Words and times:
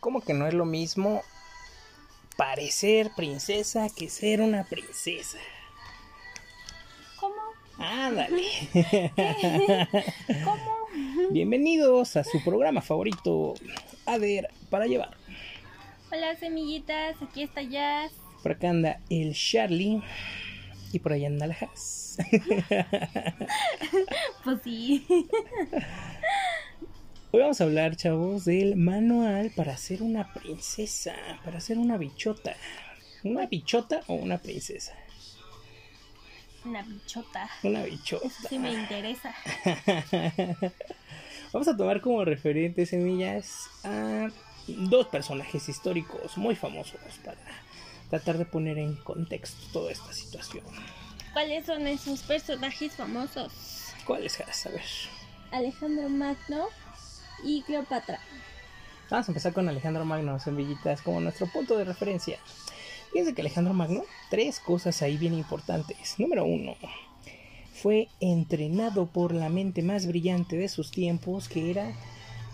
¿Cómo 0.00 0.20
que 0.20 0.32
no 0.32 0.46
es 0.46 0.54
lo 0.54 0.64
mismo 0.64 1.22
parecer 2.36 3.10
princesa 3.16 3.88
que 3.94 4.08
ser 4.08 4.40
una 4.40 4.62
princesa? 4.62 5.38
¿Cómo? 7.18 7.34
Ándale. 7.78 8.44
¿Cómo? 10.44 10.78
Bienvenidos 11.30 12.16
a 12.16 12.22
su 12.22 12.42
programa 12.44 12.80
favorito, 12.80 13.54
Ader 14.06 14.50
para 14.70 14.86
llevar. 14.86 15.16
Hola 16.12 16.36
semillitas, 16.36 17.20
aquí 17.20 17.42
está 17.42 17.62
Jazz. 17.62 18.12
Por 18.42 18.52
acá 18.52 18.70
anda 18.70 19.00
el 19.10 19.34
Charlie 19.34 20.00
y 20.92 21.00
por 21.00 21.12
allá 21.12 21.26
anda 21.26 21.48
la 21.48 21.56
Has. 21.60 22.18
Pues 24.44 24.60
sí. 24.62 25.04
Hoy 27.30 27.40
vamos 27.40 27.60
a 27.60 27.64
hablar, 27.64 27.94
chavos, 27.94 28.46
del 28.46 28.74
manual 28.76 29.52
para 29.54 29.76
ser 29.76 30.02
una 30.02 30.32
princesa, 30.32 31.14
para 31.44 31.60
ser 31.60 31.76
una 31.76 31.98
bichota. 31.98 32.56
¿Una 33.22 33.44
bichota 33.44 34.00
o 34.06 34.14
una 34.14 34.38
princesa? 34.38 34.94
Una 36.64 36.80
bichota. 36.80 37.50
Una 37.64 37.82
bichota. 37.82 38.26
Eso 38.26 38.48
sí 38.48 38.58
me 38.58 38.72
interesa. 38.72 39.34
Vamos 41.52 41.68
a 41.68 41.76
tomar 41.76 42.00
como 42.00 42.24
referente 42.24 42.86
semillas 42.86 43.68
a 43.84 44.28
dos 44.66 45.08
personajes 45.08 45.68
históricos 45.68 46.38
muy 46.38 46.56
famosos 46.56 46.98
para 47.22 47.36
tratar 48.08 48.38
de 48.38 48.46
poner 48.46 48.78
en 48.78 48.96
contexto 48.96 49.60
toda 49.74 49.92
esta 49.92 50.14
situación. 50.14 50.64
¿Cuáles 51.34 51.66
son 51.66 51.86
esos 51.88 52.22
personajes 52.22 52.94
famosos? 52.94 53.92
¿Cuáles? 54.06 54.40
A 54.40 54.70
ver. 54.70 54.82
Alejandro 55.50 56.08
Magno 56.08 56.68
y 57.44 57.62
Cleopatra. 57.62 58.20
Vamos 59.10 59.28
a 59.28 59.32
empezar 59.32 59.52
con 59.52 59.68
Alejandro 59.68 60.04
Magno, 60.04 60.38
semillitas, 60.38 61.00
como 61.00 61.20
nuestro 61.20 61.46
punto 61.46 61.78
de 61.78 61.84
referencia. 61.84 62.38
Fíjense 63.10 63.34
que 63.34 63.40
Alejandro 63.40 63.72
Magno, 63.72 64.02
tres 64.30 64.60
cosas 64.60 65.00
ahí 65.00 65.16
bien 65.16 65.32
importantes. 65.34 66.16
Número 66.18 66.44
uno, 66.44 66.76
fue 67.72 68.08
entrenado 68.20 69.06
por 69.06 69.32
la 69.32 69.48
mente 69.48 69.82
más 69.82 70.06
brillante 70.06 70.56
de 70.56 70.68
sus 70.68 70.90
tiempos, 70.90 71.48
que 71.48 71.70
era 71.70 71.94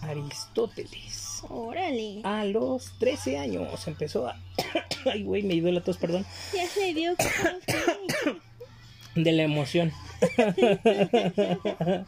Aristóteles. 0.02 1.42
Órale. 1.48 2.20
A 2.22 2.44
los 2.44 2.96
13 2.98 3.38
años 3.38 3.86
empezó 3.88 4.28
a... 4.28 4.40
Ay, 5.12 5.24
güey, 5.24 5.42
me 5.42 5.54
dio 5.54 5.72
la 5.72 5.82
tos, 5.82 5.96
perdón. 5.96 6.24
Ya 6.54 6.66
se 6.68 6.94
dio. 6.94 7.14
De 9.16 9.32
la 9.32 9.42
emoción. 9.42 9.92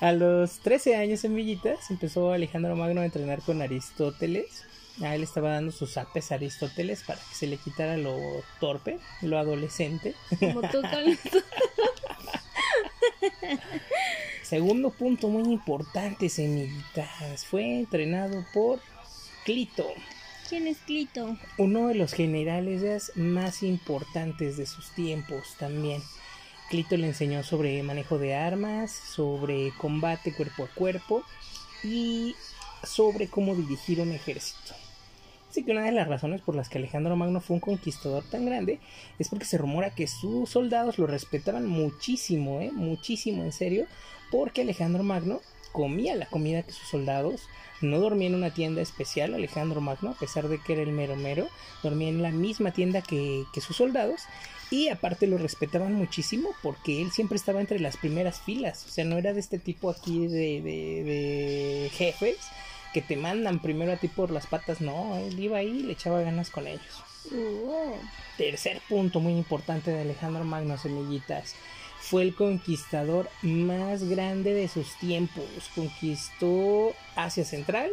a 0.00 0.12
los 0.12 0.58
13 0.60 0.96
años 0.96 1.24
en 1.24 1.34
Villitas 1.34 1.90
empezó 1.90 2.32
Alejandro 2.32 2.76
Magno 2.76 3.00
a 3.00 3.04
entrenar 3.04 3.42
con 3.42 3.62
Aristóteles. 3.62 4.64
A 5.02 5.14
él 5.14 5.22
estaba 5.22 5.50
dando 5.52 5.70
sus 5.70 5.96
apes 5.96 6.32
a 6.32 6.36
Aristóteles 6.36 7.04
para 7.04 7.20
que 7.20 7.34
se 7.34 7.46
le 7.46 7.56
quitara 7.56 7.96
lo 7.96 8.16
torpe, 8.58 8.98
lo 9.22 9.38
adolescente. 9.38 10.14
Como 10.40 10.60
tú 10.62 10.80
con 10.82 11.18
Segundo 14.42 14.90
punto 14.90 15.28
muy 15.28 15.52
importante, 15.52 16.28
semillitas. 16.28 17.44
Fue 17.44 17.78
entrenado 17.78 18.44
por 18.52 18.80
Clito, 19.44 19.86
¿Quién 20.48 20.66
es 20.66 20.78
Clito? 20.78 21.36
uno 21.58 21.88
de 21.88 21.94
los 21.94 22.14
generales 22.14 23.12
más 23.16 23.62
importantes 23.62 24.56
de 24.56 24.64
sus 24.64 24.90
tiempos 24.94 25.56
también. 25.58 26.02
Clito 26.68 26.96
le 26.96 27.06
enseñó 27.06 27.42
sobre 27.42 27.82
manejo 27.82 28.18
de 28.18 28.34
armas, 28.34 28.90
sobre 28.92 29.72
combate 29.78 30.34
cuerpo 30.34 30.64
a 30.64 30.68
cuerpo 30.68 31.22
y 31.82 32.34
sobre 32.84 33.28
cómo 33.28 33.54
dirigir 33.54 34.00
un 34.00 34.12
ejército. 34.12 34.74
Así 35.48 35.64
que 35.64 35.72
una 35.72 35.84
de 35.84 35.92
las 35.92 36.08
razones 36.08 36.42
por 36.42 36.54
las 36.54 36.68
que 36.68 36.76
Alejandro 36.76 37.16
Magno 37.16 37.40
fue 37.40 37.54
un 37.54 37.60
conquistador 37.60 38.22
tan 38.24 38.44
grande 38.44 38.80
es 39.18 39.28
porque 39.30 39.46
se 39.46 39.56
rumora 39.56 39.94
que 39.94 40.06
sus 40.06 40.50
soldados 40.50 40.98
lo 40.98 41.06
respetaban 41.06 41.66
muchísimo, 41.66 42.60
¿eh? 42.60 42.70
muchísimo 42.70 43.42
en 43.42 43.52
serio, 43.52 43.86
porque 44.30 44.60
Alejandro 44.60 45.02
Magno 45.02 45.40
comía 45.72 46.14
la 46.16 46.26
comida 46.26 46.62
que 46.62 46.72
sus 46.72 46.88
soldados, 46.88 47.42
no 47.80 48.00
dormía 48.00 48.28
en 48.28 48.34
una 48.34 48.52
tienda 48.52 48.82
especial, 48.82 49.34
Alejandro 49.34 49.80
Magno, 49.80 50.10
a 50.10 50.14
pesar 50.14 50.48
de 50.48 50.58
que 50.58 50.72
era 50.72 50.82
el 50.82 50.92
mero 50.92 51.16
mero, 51.16 51.48
dormía 51.82 52.08
en 52.08 52.22
la 52.22 52.30
misma 52.30 52.72
tienda 52.72 53.02
que, 53.02 53.44
que 53.52 53.60
sus 53.60 53.76
soldados 53.76 54.22
y 54.70 54.88
aparte 54.88 55.26
lo 55.26 55.38
respetaban 55.38 55.94
muchísimo 55.94 56.50
porque 56.62 57.00
él 57.00 57.10
siempre 57.10 57.36
estaba 57.36 57.60
entre 57.60 57.80
las 57.80 57.96
primeras 57.96 58.40
filas, 58.40 58.84
o 58.86 58.88
sea, 58.90 59.04
no 59.04 59.16
era 59.16 59.32
de 59.32 59.40
este 59.40 59.58
tipo 59.58 59.90
aquí 59.90 60.26
de, 60.26 60.60
de, 60.60 61.04
de 61.04 61.90
jefes 61.94 62.36
que 62.92 63.02
te 63.02 63.16
mandan 63.16 63.60
primero 63.60 63.92
a 63.92 63.96
ti 63.96 64.08
por 64.08 64.30
las 64.30 64.46
patas, 64.46 64.80
no, 64.80 65.16
él 65.16 65.38
iba 65.38 65.58
ahí 65.58 65.80
y 65.80 65.82
le 65.82 65.92
echaba 65.92 66.20
ganas 66.22 66.50
con 66.50 66.66
ellos. 66.66 67.04
Tercer 68.36 68.80
punto 68.88 69.20
muy 69.20 69.32
importante 69.32 69.90
de 69.90 70.00
Alejandro 70.00 70.44
Magno 70.44 70.78
Semillitas. 70.78 71.54
Fue 72.10 72.22
el 72.22 72.34
conquistador 72.34 73.28
más 73.42 74.04
grande 74.04 74.54
de 74.54 74.68
sus 74.68 74.94
tiempos. 74.98 75.44
Conquistó 75.74 76.94
Asia 77.16 77.44
Central, 77.44 77.90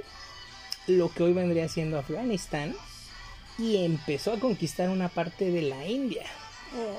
lo 0.87 1.09
que 1.11 1.23
hoy 1.23 1.33
vendría 1.33 1.67
siendo 1.67 1.99
Afganistán, 1.99 2.75
y 3.57 3.83
empezó 3.83 4.33
a 4.33 4.39
conquistar 4.39 4.89
una 4.89 5.09
parte 5.09 5.51
de 5.51 5.63
la 5.63 5.85
India. 5.87 6.25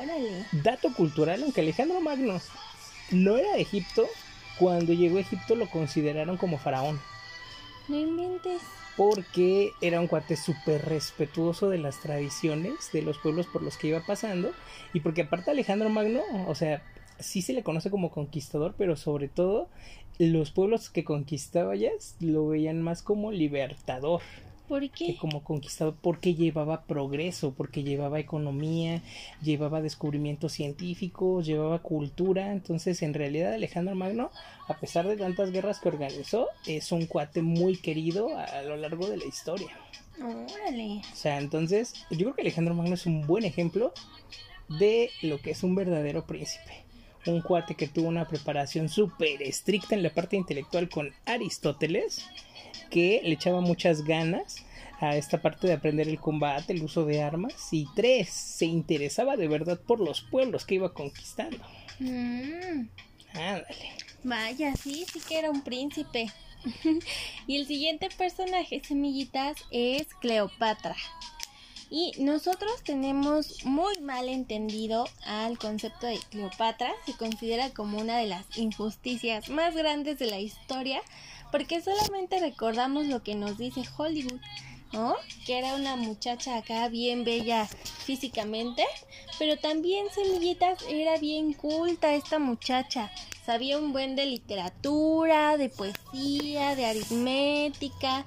órale. 0.02 0.44
Dato 0.52 0.92
cultural, 0.92 1.42
aunque 1.42 1.60
Alejandro 1.62 2.00
Magno 2.00 2.40
no 3.10 3.36
era 3.38 3.52
de 3.54 3.62
Egipto, 3.62 4.06
cuando 4.58 4.92
llegó 4.92 5.18
a 5.18 5.20
Egipto 5.20 5.54
lo 5.54 5.68
consideraron 5.70 6.38
como 6.38 6.58
faraón 6.58 6.98
No 7.88 7.96
inventes. 7.98 8.60
porque 8.96 9.72
era 9.82 10.00
un 10.00 10.06
cuate 10.06 10.34
súper 10.36 10.82
respetuoso 10.86 11.68
de 11.68 11.76
las 11.78 12.00
tradiciones 12.00 12.90
de 12.92 13.02
los 13.02 13.18
pueblos 13.18 13.46
por 13.46 13.62
los 13.62 13.76
que 13.76 13.88
iba 13.88 14.00
pasando 14.00 14.52
y 14.94 15.00
porque 15.00 15.22
aparte 15.22 15.50
Alejandro 15.50 15.90
Magno, 15.90 16.22
o 16.46 16.54
sea, 16.54 16.82
sí 17.18 17.42
se 17.42 17.52
le 17.52 17.62
conoce 17.62 17.90
como 17.90 18.10
conquistador, 18.10 18.74
pero 18.76 18.96
sobre 18.96 19.28
todo 19.28 19.68
los 20.18 20.50
pueblos 20.50 20.90
que 20.90 21.04
conquistaba 21.04 21.76
ya 21.76 21.90
lo 22.20 22.48
veían 22.48 22.80
más 22.80 23.02
como 23.02 23.32
libertador 23.32 24.22
¿Por 24.68 24.80
que 24.80 24.88
qué? 24.90 25.16
como 25.16 25.44
conquistador 25.44 25.94
porque 26.00 26.34
llevaba 26.34 26.82
progreso, 26.86 27.54
porque 27.54 27.84
llevaba 27.84 28.18
economía, 28.18 29.00
llevaba 29.42 29.80
descubrimientos 29.80 30.52
científicos, 30.52 31.46
llevaba 31.46 31.78
cultura, 31.80 32.50
entonces 32.50 33.02
en 33.02 33.14
realidad 33.14 33.54
Alejandro 33.54 33.94
Magno, 33.94 34.30
a 34.66 34.74
pesar 34.78 35.06
de 35.06 35.16
tantas 35.16 35.52
guerras 35.52 35.78
que 35.78 35.88
organizó, 35.88 36.48
es 36.66 36.90
un 36.90 37.06
cuate 37.06 37.42
muy 37.42 37.76
querido 37.76 38.36
a, 38.36 38.44
a 38.44 38.62
lo 38.62 38.76
largo 38.76 39.08
de 39.08 39.18
la 39.18 39.26
historia. 39.26 39.68
Órale. 40.20 41.02
O 41.12 41.16
sea, 41.16 41.38
entonces 41.38 41.94
yo 42.10 42.18
creo 42.18 42.34
que 42.34 42.42
Alejandro 42.42 42.74
Magno 42.74 42.94
es 42.94 43.06
un 43.06 43.26
buen 43.26 43.44
ejemplo 43.44 43.92
de 44.68 45.10
lo 45.22 45.38
que 45.38 45.52
es 45.52 45.62
un 45.62 45.76
verdadero 45.76 46.26
príncipe. 46.26 46.85
Un 47.26 47.40
cuate 47.40 47.74
que 47.74 47.88
tuvo 47.88 48.08
una 48.08 48.28
preparación 48.28 48.88
súper 48.88 49.42
estricta 49.42 49.94
en 49.94 50.02
la 50.02 50.10
parte 50.10 50.36
intelectual 50.36 50.88
con 50.88 51.12
Aristóteles, 51.24 52.24
que 52.90 53.20
le 53.24 53.32
echaba 53.32 53.60
muchas 53.60 54.02
ganas 54.04 54.64
a 55.00 55.16
esta 55.16 55.42
parte 55.42 55.66
de 55.66 55.74
aprender 55.74 56.08
el 56.08 56.18
combate, 56.18 56.72
el 56.72 56.82
uso 56.82 57.04
de 57.04 57.22
armas, 57.22 57.68
y 57.72 57.86
tres, 57.94 58.30
se 58.30 58.66
interesaba 58.66 59.36
de 59.36 59.48
verdad 59.48 59.78
por 59.80 60.00
los 60.00 60.22
pueblos 60.22 60.64
que 60.64 60.76
iba 60.76 60.94
conquistando. 60.94 61.58
Mm, 61.98 62.88
Ándale. 63.34 63.92
vaya, 64.22 64.74
sí, 64.76 65.04
sí 65.12 65.20
que 65.28 65.38
era 65.38 65.50
un 65.50 65.62
príncipe. 65.62 66.30
y 67.46 67.56
el 67.56 67.66
siguiente 67.66 68.08
personaje, 68.16 68.82
semillitas, 68.82 69.56
es 69.70 70.06
Cleopatra. 70.20 70.96
Y 71.90 72.12
nosotros 72.18 72.82
tenemos 72.82 73.64
muy 73.64 73.98
mal 74.00 74.28
entendido 74.28 75.06
al 75.24 75.58
concepto 75.58 76.06
de 76.06 76.18
Cleopatra. 76.30 76.92
Se 77.06 77.12
considera 77.12 77.70
como 77.70 77.98
una 77.98 78.18
de 78.18 78.26
las 78.26 78.44
injusticias 78.58 79.48
más 79.48 79.74
grandes 79.74 80.18
de 80.18 80.26
la 80.26 80.40
historia 80.40 81.00
porque 81.50 81.80
solamente 81.80 82.38
recordamos 82.40 83.06
lo 83.06 83.22
que 83.22 83.34
nos 83.34 83.58
dice 83.58 83.82
Hollywood, 83.96 84.40
¿no? 84.92 85.14
Que 85.46 85.58
era 85.58 85.74
una 85.74 85.96
muchacha 85.96 86.58
acá 86.58 86.88
bien 86.88 87.24
bella 87.24 87.66
físicamente, 87.66 88.84
pero 89.38 89.56
también 89.56 90.06
semillitas 90.10 90.82
era 90.88 91.18
bien 91.18 91.52
culta 91.52 92.14
esta 92.14 92.38
muchacha. 92.38 93.10
Sabía 93.44 93.78
un 93.78 93.92
buen 93.92 94.16
de 94.16 94.26
literatura, 94.26 95.56
de 95.56 95.68
poesía, 95.68 96.74
de 96.74 96.86
aritmética. 96.86 98.26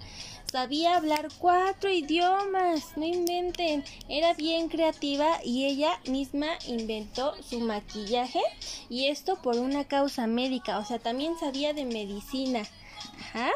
Sabía 0.51 0.97
hablar 0.97 1.27
cuatro 1.37 1.91
idiomas, 1.91 2.97
no 2.97 3.05
inventen. 3.05 3.83
Era 4.07 4.33
bien 4.33 4.67
creativa 4.67 5.37
y 5.43 5.65
ella 5.65 5.99
misma 6.07 6.47
inventó 6.67 7.35
su 7.43 7.59
maquillaje 7.59 8.41
y 8.89 9.09
esto 9.09 9.39
por 9.43 9.57
una 9.57 9.87
causa 9.87 10.25
médica, 10.25 10.79
o 10.79 10.85
sea, 10.85 10.97
también 10.97 11.37
sabía 11.39 11.73
de 11.73 11.85
medicina. 11.85 12.63
Ajá. 13.19 13.51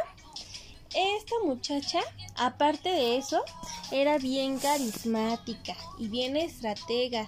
Esta 0.94 1.36
muchacha, 1.44 2.00
aparte 2.36 2.90
de 2.90 3.18
eso, 3.18 3.44
era 3.90 4.19
bien 4.19 4.60
carismática 4.60 5.75
y 5.98 6.10
bien 6.10 6.38
estratega. 6.38 7.28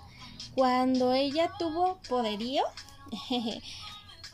Cuando 0.53 1.13
ella 1.13 1.51
tuvo 1.57 1.97
poderío, 2.07 2.63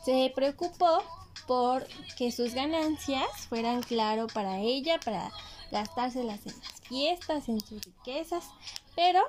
se 0.05 0.29
preocupó 0.35 1.01
por 1.47 1.87
que 2.17 2.31
sus 2.31 2.53
ganancias 2.53 3.29
fueran 3.49 3.81
claro 3.81 4.27
para 4.27 4.59
ella, 4.59 4.99
para 5.03 5.31
gastárselas 5.71 6.45
en 6.45 6.53
las 6.59 6.81
fiestas, 6.81 7.49
en 7.49 7.59
sus 7.61 7.81
riquezas, 7.83 8.45
pero 8.95 9.21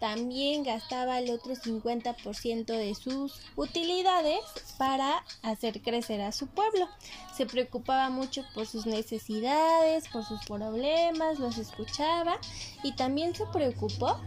también 0.00 0.64
gastaba 0.64 1.18
el 1.18 1.30
otro 1.30 1.54
50% 1.54 2.66
de 2.66 2.94
sus 2.94 3.40
utilidades 3.56 4.40
para 4.76 5.24
hacer 5.42 5.80
crecer 5.82 6.20
a 6.20 6.32
su 6.32 6.46
pueblo. 6.48 6.88
Se 7.34 7.46
preocupaba 7.46 8.10
mucho 8.10 8.44
por 8.54 8.66
sus 8.66 8.86
necesidades, 8.86 10.08
por 10.08 10.24
sus 10.24 10.44
problemas, 10.44 11.38
los 11.38 11.58
escuchaba 11.58 12.38
y 12.82 12.92
también 12.96 13.34
se 13.34 13.46
preocupó 13.46 14.20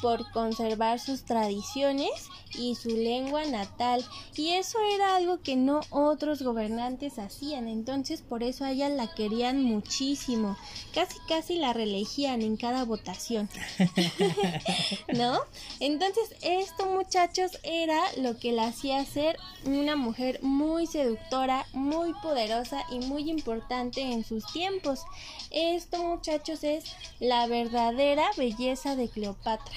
por 0.00 0.30
conservar 0.32 1.00
sus 1.00 1.24
tradiciones 1.24 2.28
y 2.58 2.74
su 2.74 2.88
lengua 2.90 3.44
natal. 3.44 4.04
Y 4.36 4.50
eso 4.50 4.78
era 4.94 5.16
algo 5.16 5.40
que 5.40 5.56
no 5.56 5.80
otros 5.90 6.42
gobernantes 6.42 7.18
hacían 7.18 7.68
entonces 7.68 8.22
por 8.22 8.42
eso 8.42 8.64
a 8.64 8.72
ella 8.72 8.88
la 8.88 9.12
querían 9.14 9.62
muchísimo. 9.62 10.56
Casi 10.94 11.18
casi 11.28 11.58
la 11.58 11.72
reelegían 11.72 12.42
en 12.42 12.56
cada 12.56 12.84
votación. 12.84 13.48
¿no? 15.14 15.38
entonces 15.80 16.34
esto 16.42 16.86
muchachos 16.86 17.52
era 17.62 18.00
lo 18.18 18.38
que 18.38 18.52
la 18.52 18.66
hacía 18.66 19.04
ser 19.04 19.36
una 19.64 19.96
mujer 19.96 20.40
muy 20.42 20.86
seductora 20.86 21.66
muy 21.72 22.12
poderosa 22.22 22.84
y 22.90 23.00
muy 23.00 23.30
importante 23.30 24.00
en 24.00 24.24
sus 24.24 24.46
tiempos. 24.52 25.00
Esto 25.50 26.02
muchachos 26.02 26.64
es 26.64 26.84
la 27.18 27.46
verdadera 27.46 28.30
belleza 28.36 28.96
de 28.96 29.08
Cleopatra 29.08 29.74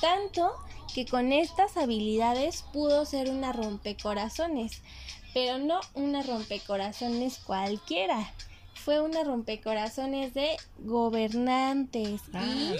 tanto 0.00 0.52
que 0.94 1.06
con 1.06 1.32
estas 1.32 1.76
habilidades 1.76 2.62
pudo 2.72 3.04
ser 3.04 3.28
una 3.28 3.52
rompecorazones, 3.52 4.82
pero 5.32 5.58
no 5.58 5.80
una 5.94 6.22
rompecorazones 6.22 7.38
cualquiera. 7.38 8.32
Fue 8.74 9.00
una 9.00 9.24
rompecorazones 9.24 10.34
de 10.34 10.56
gobernantes 10.78 12.20
y 12.32 12.74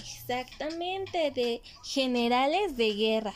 exactamente 0.00 1.30
de 1.30 1.62
generales 1.84 2.76
de 2.76 2.94
guerra. 2.94 3.34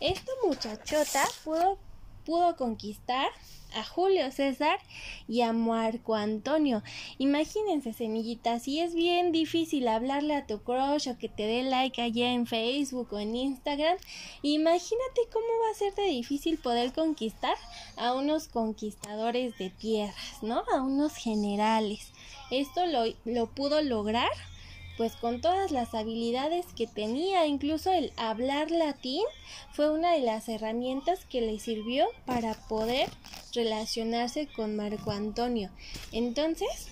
Esta 0.00 0.32
muchachota 0.44 1.24
pudo, 1.44 1.78
pudo 2.26 2.56
conquistar 2.56 3.28
a 3.74 3.84
Julio 3.84 4.30
César 4.32 4.78
y 5.28 5.42
a 5.42 5.52
Marco 5.52 6.14
Antonio. 6.14 6.82
Imagínense, 7.18 7.92
semillitas, 7.92 8.64
si 8.64 8.80
es 8.80 8.94
bien 8.94 9.32
difícil 9.32 9.86
hablarle 9.88 10.34
a 10.34 10.46
tu 10.46 10.62
crush 10.62 11.08
o 11.08 11.18
que 11.18 11.28
te 11.28 11.46
dé 11.46 11.62
like 11.62 12.00
allá 12.00 12.32
en 12.32 12.46
Facebook 12.46 13.12
o 13.12 13.18
en 13.18 13.36
Instagram, 13.36 13.96
imagínate 14.42 15.20
cómo 15.32 15.46
va 15.64 15.70
a 15.70 15.78
ser 15.78 15.94
de 15.94 16.10
difícil 16.10 16.58
poder 16.58 16.92
conquistar 16.92 17.56
a 17.96 18.12
unos 18.12 18.48
conquistadores 18.48 19.56
de 19.58 19.70
tierras, 19.70 20.42
¿no? 20.42 20.62
A 20.74 20.82
unos 20.82 21.14
generales. 21.14 22.12
Esto 22.50 22.86
lo, 22.86 23.04
lo 23.24 23.46
pudo 23.46 23.82
lograr 23.82 24.30
pues 24.96 25.16
con 25.16 25.40
todas 25.40 25.70
las 25.70 25.94
habilidades 25.94 26.66
que 26.74 26.86
tenía, 26.86 27.46
incluso 27.46 27.92
el 27.92 28.12
hablar 28.16 28.70
latín 28.70 29.22
fue 29.72 29.90
una 29.90 30.12
de 30.12 30.20
las 30.20 30.48
herramientas 30.48 31.24
que 31.26 31.40
le 31.40 31.58
sirvió 31.58 32.06
para 32.24 32.54
poder 32.68 33.08
relacionarse 33.54 34.46
con 34.46 34.76
Marco 34.76 35.10
Antonio. 35.10 35.70
Entonces, 36.12 36.88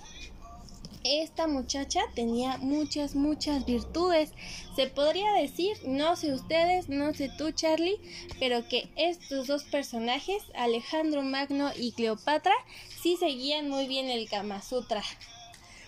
esta 1.05 1.47
muchacha 1.47 2.01
tenía 2.15 2.57
muchas, 2.59 3.15
muchas 3.15 3.67
virtudes. 3.67 4.33
Se 4.75 4.87
podría 4.87 5.33
decir, 5.35 5.77
no 5.87 6.17
sé 6.17 6.33
ustedes, 6.33 6.89
no 6.89 7.13
sé 7.13 7.31
tú 7.37 7.53
Charlie, 7.53 8.01
pero 8.41 8.67
que 8.69 8.89
estos 8.97 9.47
dos 9.47 9.65
personajes, 9.65 10.43
Alejandro 10.55 11.23
Magno 11.23 11.71
y 11.77 11.93
Cleopatra, 11.93 12.55
sí 13.03 13.17
seguían 13.19 13.69
muy 13.69 13.87
bien 13.87 14.09
el 14.09 14.29
Kama 14.29 14.63
Sutra. 14.63 15.03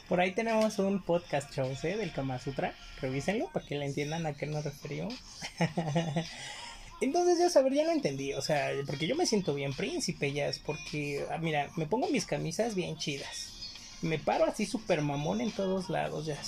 Por 0.08 0.20
ahí 0.20 0.32
tenemos 0.32 0.78
un 0.78 1.02
podcast 1.02 1.52
show 1.52 1.68
¿eh? 1.82 1.96
del 1.96 2.12
Kama 2.12 2.38
Sutra. 2.38 2.74
Revísenlo 3.00 3.48
para 3.48 3.66
que 3.66 3.74
le 3.74 3.86
entiendan 3.86 4.24
a 4.26 4.34
qué 4.34 4.46
nos 4.46 4.64
referimos. 4.64 5.14
Entonces 7.00 7.38
ya 7.38 7.50
saber, 7.50 7.74
ya 7.74 7.84
lo 7.84 7.90
entendí, 7.90 8.32
o 8.32 8.40
sea, 8.40 8.70
porque 8.86 9.06
yo 9.06 9.16
me 9.16 9.26
siento 9.26 9.52
bien 9.52 9.74
príncipe 9.74 10.32
ya, 10.32 10.46
es 10.46 10.58
porque, 10.58 11.26
ah, 11.30 11.36
mira, 11.36 11.68
me 11.76 11.86
pongo 11.86 12.08
mis 12.08 12.24
camisas 12.24 12.74
bien 12.74 12.96
chidas. 12.96 13.52
Me 14.00 14.18
paro 14.18 14.46
así 14.46 14.64
súper 14.64 15.02
mamón 15.02 15.40
en 15.40 15.50
todos 15.50 15.90
lados, 15.90 16.24
ya. 16.24 16.40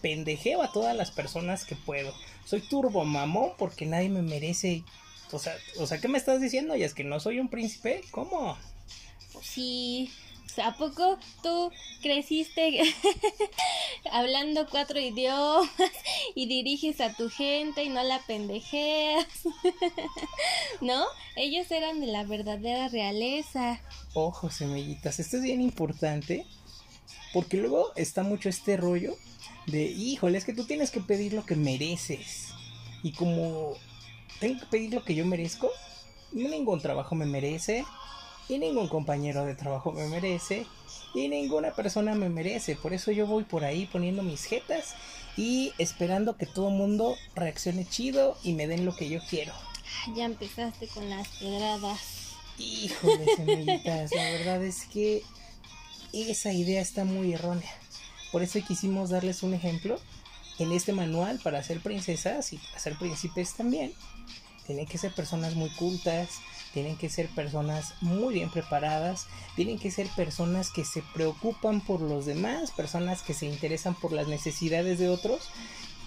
Pendejeo 0.00 0.62
a 0.62 0.72
todas 0.72 0.96
las 0.96 1.10
personas 1.10 1.64
que 1.64 1.74
puedo. 1.74 2.14
Soy 2.46 2.60
turbo 2.60 3.04
mamón 3.04 3.52
porque 3.58 3.86
nadie 3.86 4.08
me 4.08 4.22
merece. 4.22 4.84
O 5.32 5.38
sea, 5.38 5.54
o 5.78 5.86
sea, 5.86 6.00
¿qué 6.00 6.08
me 6.08 6.16
estás 6.16 6.40
diciendo? 6.40 6.76
¿Y 6.76 6.84
es 6.84 6.94
que 6.94 7.04
no 7.04 7.20
soy 7.20 7.40
un 7.40 7.48
príncipe? 7.48 8.02
¿Cómo? 8.10 8.56
Sí, 9.42 10.10
¿A 10.58 10.76
poco 10.76 11.18
tú 11.42 11.70
creciste 12.02 12.82
hablando 14.12 14.66
cuatro 14.68 14.98
idiomas 14.98 15.70
y 16.34 16.46
diriges 16.46 17.00
a 17.00 17.14
tu 17.14 17.30
gente 17.30 17.84
y 17.84 17.88
no 17.88 18.02
la 18.02 18.18
pendejeas? 18.26 19.26
¿No? 20.80 21.04
Ellos 21.36 21.70
eran 21.70 22.00
de 22.00 22.06
la 22.06 22.24
verdadera 22.24 22.88
realeza. 22.88 23.80
Ojo, 24.14 24.50
semillitas, 24.50 25.20
esto 25.20 25.36
es 25.36 25.42
bien 25.42 25.60
importante 25.60 26.46
porque 27.32 27.58
luego 27.58 27.92
está 27.96 28.22
mucho 28.22 28.48
este 28.48 28.76
rollo 28.76 29.14
de, 29.66 29.84
híjole, 29.84 30.38
es 30.38 30.44
que 30.44 30.52
tú 30.52 30.64
tienes 30.64 30.90
que 30.90 31.00
pedir 31.00 31.32
lo 31.32 31.44
que 31.44 31.54
mereces. 31.54 32.48
Y 33.02 33.12
como 33.12 33.74
tengo 34.40 34.60
que 34.60 34.66
pedir 34.66 34.94
lo 34.94 35.04
que 35.04 35.14
yo 35.14 35.24
merezco, 35.24 35.70
ningún 36.32 36.80
trabajo 36.80 37.14
me 37.14 37.26
merece, 37.26 37.84
y 38.50 38.58
ningún 38.58 38.88
compañero 38.88 39.46
de 39.46 39.54
trabajo 39.54 39.92
me 39.92 40.08
merece 40.08 40.66
y 41.14 41.28
ninguna 41.28 41.72
persona 41.72 42.16
me 42.16 42.28
merece. 42.28 42.74
Por 42.74 42.92
eso 42.92 43.12
yo 43.12 43.26
voy 43.26 43.44
por 43.44 43.64
ahí 43.64 43.86
poniendo 43.86 44.24
mis 44.24 44.44
jetas 44.44 44.96
y 45.36 45.72
esperando 45.78 46.36
que 46.36 46.46
todo 46.46 46.68
el 46.68 46.74
mundo 46.74 47.14
reaccione 47.36 47.88
chido 47.88 48.36
y 48.42 48.54
me 48.54 48.66
den 48.66 48.84
lo 48.84 48.96
que 48.96 49.08
yo 49.08 49.20
quiero. 49.28 49.52
Ya 50.16 50.24
empezaste 50.24 50.88
con 50.88 51.08
las 51.08 51.28
pedradas. 51.28 52.00
Híjole, 52.58 53.24
semillitas, 53.36 54.12
la 54.12 54.30
verdad 54.30 54.64
es 54.64 54.84
que 54.86 55.22
esa 56.12 56.52
idea 56.52 56.80
está 56.80 57.04
muy 57.04 57.32
errónea. 57.32 57.70
Por 58.32 58.42
eso 58.42 58.58
quisimos 58.66 59.10
darles 59.10 59.44
un 59.44 59.54
ejemplo 59.54 59.98
en 60.58 60.72
este 60.72 60.92
manual 60.92 61.38
para 61.42 61.62
ser 61.62 61.80
princesas 61.80 62.52
y 62.52 62.58
para 62.58 62.80
ser 62.80 62.98
príncipes 62.98 63.54
también. 63.54 63.94
Tienen 64.66 64.86
que 64.86 64.98
ser 64.98 65.12
personas 65.14 65.54
muy 65.54 65.70
cultas, 65.70 66.40
tienen 66.72 66.96
que 66.96 67.08
ser 67.08 67.28
personas 67.28 67.94
muy 68.00 68.34
bien 68.34 68.50
preparadas, 68.50 69.26
tienen 69.56 69.78
que 69.78 69.90
ser 69.90 70.06
personas 70.08 70.70
que 70.70 70.84
se 70.84 71.02
preocupan 71.14 71.80
por 71.80 72.00
los 72.00 72.26
demás, 72.26 72.70
personas 72.70 73.22
que 73.22 73.34
se 73.34 73.46
interesan 73.46 73.94
por 73.94 74.12
las 74.12 74.28
necesidades 74.28 74.98
de 74.98 75.08
otros. 75.08 75.48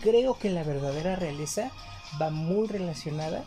Creo 0.01 0.37
que 0.37 0.49
la 0.49 0.63
verdadera 0.63 1.15
realeza 1.15 1.71
va 2.21 2.29
muy 2.29 2.67
relacionada 2.67 3.45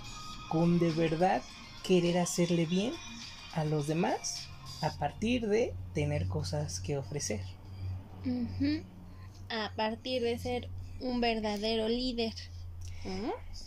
con 0.48 0.78
de 0.78 0.90
verdad 0.90 1.42
querer 1.82 2.18
hacerle 2.18 2.66
bien 2.66 2.92
a 3.54 3.64
los 3.64 3.86
demás 3.86 4.48
a 4.82 4.90
partir 4.98 5.46
de 5.46 5.74
tener 5.94 6.28
cosas 6.28 6.80
que 6.80 6.98
ofrecer. 6.98 7.40
A 9.48 9.72
partir 9.74 10.22
de 10.22 10.38
ser 10.38 10.68
un 11.00 11.20
verdadero 11.20 11.88
líder. 11.88 12.34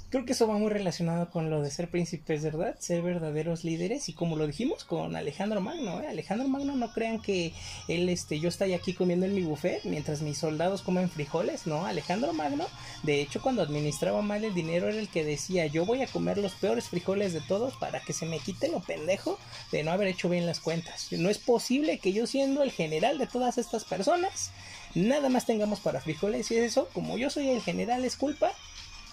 Creo 0.09 0.25
que 0.25 0.31
eso 0.31 0.47
va 0.47 0.57
muy 0.57 0.71
relacionado 0.71 1.29
con 1.29 1.51
lo 1.51 1.61
de 1.61 1.69
ser 1.69 1.87
príncipes, 1.87 2.41
¿verdad? 2.43 2.75
Ser 2.79 3.03
verdaderos 3.03 3.63
líderes 3.63 4.09
y 4.09 4.13
como 4.13 4.37
lo 4.37 4.47
dijimos 4.47 4.83
con 4.83 5.15
Alejandro 5.15 5.61
Magno, 5.61 6.01
¿eh? 6.01 6.07
Alejandro 6.07 6.47
Magno 6.47 6.75
no 6.75 6.91
crean 6.93 7.21
que 7.21 7.53
él, 7.87 8.09
este, 8.09 8.39
yo 8.39 8.49
estoy 8.49 8.73
aquí 8.73 8.93
comiendo 8.93 9.27
en 9.27 9.35
mi 9.35 9.43
buffet 9.43 9.83
mientras 9.83 10.23
mis 10.23 10.39
soldados 10.39 10.81
comen 10.81 11.11
frijoles, 11.11 11.67
¿no? 11.67 11.85
Alejandro 11.85 12.33
Magno, 12.33 12.65
de 13.03 13.21
hecho, 13.21 13.39
cuando 13.39 13.61
administraba 13.61 14.23
mal 14.23 14.43
el 14.43 14.55
dinero 14.55 14.87
era 14.89 14.97
el 14.97 15.09
que 15.09 15.23
decía, 15.23 15.67
yo 15.67 15.85
voy 15.85 16.01
a 16.01 16.07
comer 16.07 16.39
los 16.39 16.55
peores 16.55 16.89
frijoles 16.89 17.31
de 17.31 17.41
todos 17.41 17.75
para 17.75 17.99
que 17.99 18.13
se 18.13 18.25
me 18.25 18.39
quite 18.39 18.67
lo 18.69 18.79
pendejo 18.79 19.37
de 19.71 19.83
no 19.83 19.91
haber 19.91 20.07
hecho 20.07 20.27
bien 20.27 20.47
las 20.47 20.59
cuentas. 20.59 21.09
No 21.11 21.29
es 21.29 21.37
posible 21.37 21.99
que 21.99 22.13
yo 22.13 22.25
siendo 22.25 22.63
el 22.63 22.71
general 22.71 23.19
de 23.19 23.27
todas 23.27 23.59
estas 23.59 23.83
personas, 23.83 24.49
nada 24.95 25.29
más 25.29 25.45
tengamos 25.45 25.81
para 25.81 26.01
frijoles 26.01 26.49
y 26.49 26.55
eso, 26.55 26.89
como 26.93 27.19
yo 27.19 27.29
soy 27.29 27.49
el 27.49 27.61
general, 27.61 28.03
es 28.05 28.15
culpa 28.15 28.51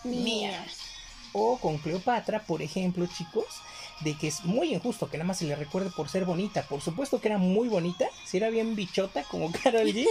mía. 0.06 0.64
O 1.32 1.58
con 1.58 1.78
Cleopatra, 1.78 2.40
por 2.40 2.62
ejemplo, 2.62 3.06
chicos, 3.06 3.44
de 4.00 4.14
que 4.14 4.28
es 4.28 4.44
muy 4.44 4.74
injusto 4.74 5.08
que 5.08 5.16
nada 5.16 5.28
más 5.28 5.38
se 5.38 5.46
le 5.46 5.56
recuerde 5.56 5.90
por 5.90 6.08
ser 6.08 6.24
bonita. 6.24 6.62
Por 6.62 6.80
supuesto 6.80 7.20
que 7.20 7.28
era 7.28 7.38
muy 7.38 7.68
bonita, 7.68 8.06
si 8.24 8.36
era 8.36 8.50
bien 8.50 8.76
bichota 8.76 9.24
como 9.24 9.50
Carol 9.62 9.88
G, 9.88 10.06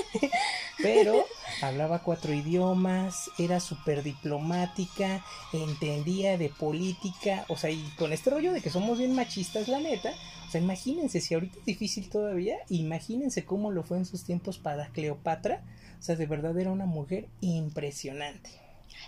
pero 0.82 1.26
hablaba 1.62 2.00
cuatro 2.00 2.34
idiomas, 2.34 3.30
era 3.38 3.60
súper 3.60 4.04
diplomática, 4.04 5.24
entendía 5.54 6.38
de 6.38 6.50
política, 6.50 7.46
o 7.48 7.58
sea, 7.58 7.70
y 7.70 7.84
con 7.98 8.14
este 8.14 8.30
rollo 8.30 8.54
de 8.54 8.62
que 8.62 8.70
somos 8.70 8.98
bien 8.98 9.16
machistas, 9.16 9.68
la 9.68 9.80
neta. 9.80 10.14
O 10.48 10.52
sea, 10.52 10.62
imagínense, 10.62 11.22
si 11.22 11.34
ahorita 11.34 11.60
es 11.60 11.66
difícil 11.66 12.10
todavía, 12.10 12.58
imagínense 12.70 13.46
cómo 13.46 13.72
lo 13.72 13.84
fue 13.84 13.98
en 13.98 14.06
sus 14.06 14.24
tiempos 14.24 14.58
para 14.58 14.88
Cleopatra. 14.90 15.64
O 16.00 16.04
sea, 16.04 16.16
de 16.16 16.28
verdad 16.28 16.58
era 16.60 16.72
una 16.72 16.86
mujer 16.86 17.28
impresionante. 17.42 18.65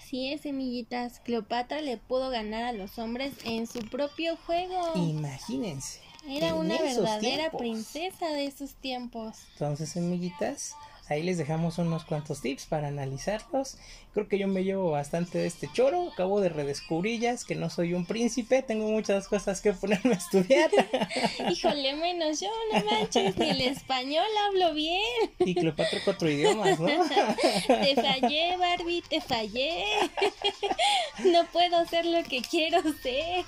Así 0.08 0.32
es, 0.32 0.40
semillitas. 0.40 1.20
Cleopatra 1.20 1.82
le 1.82 1.98
pudo 1.98 2.30
ganar 2.30 2.64
a 2.64 2.72
los 2.72 2.98
hombres 2.98 3.34
en 3.44 3.68
su 3.68 3.80
propio 3.80 4.38
juego. 4.38 4.94
Imagínense. 4.96 6.00
Era 6.26 6.56
una 6.56 6.78
verdadera 6.78 7.52
princesa 7.52 8.28
de 8.30 8.46
esos 8.46 8.76
tiempos. 8.76 9.36
Entonces, 9.52 9.90
semillitas, 9.90 10.78
Ahí 11.10 11.24
les 11.24 11.38
dejamos 11.38 11.78
unos 11.78 12.04
cuantos 12.04 12.42
tips 12.42 12.66
para 12.66 12.90
analizarlos. 12.90 13.78
Creo 14.14 14.28
que 14.28 14.38
yo 14.38 14.48
me 14.48 14.64
llevo 14.64 14.92
bastante 14.92 15.38
de 15.38 15.48
este 15.48 15.70
choro. 15.72 16.12
Acabo 16.12 16.42
de 16.42 16.50
redescubrillas 16.50 17.46
que 17.46 17.56
no 17.56 17.70
soy 17.70 17.94
un 17.94 18.06
príncipe. 18.06 18.62
Tengo 18.62 18.88
muchas 18.90 19.28
cosas 19.28 19.62
que 19.62 19.72
ponerme 19.74 20.16
a 20.16 20.18
estudiar. 20.18 20.70
Híjole, 21.50 21.96
menos 21.96 22.42
yo, 22.42 22.50
no 22.74 22.84
manches, 22.86 23.38
ni 23.38 23.50
el 23.50 23.62
español 23.62 24.26
hablo 24.48 24.74
bien. 24.74 25.02
Y 25.40 25.56
Cleopatra 25.56 26.00
cuatro 26.04 26.30
idiomas, 26.30 26.80
¿no? 26.80 26.88
Te 27.68 27.96
fallé, 27.96 28.58
Barbie, 28.58 29.04
te 29.08 29.22
fallé. 29.22 29.86
No 31.26 31.46
puedo 31.48 31.84
ser 31.88 32.06
lo 32.06 32.24
que 32.24 32.42
quiero 32.42 32.80
ser. 33.02 33.44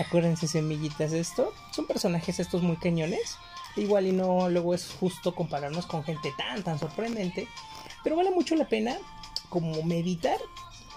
Acuérdense, 0.00 0.48
semillitas, 0.48 1.12
esto. 1.12 1.54
Son 1.72 1.86
personajes 1.86 2.40
estos 2.40 2.62
muy 2.62 2.76
cañones 2.76 3.36
Igual 3.76 4.06
y 4.06 4.12
no 4.12 4.48
luego 4.48 4.74
es 4.74 4.90
justo 4.98 5.34
compararnos 5.34 5.86
con 5.86 6.02
gente 6.02 6.32
tan 6.36 6.62
tan 6.62 6.78
sorprendente, 6.78 7.46
pero 8.02 8.16
vale 8.16 8.30
mucho 8.30 8.54
la 8.56 8.68
pena 8.68 8.96
como 9.48 9.82
meditar 9.82 10.38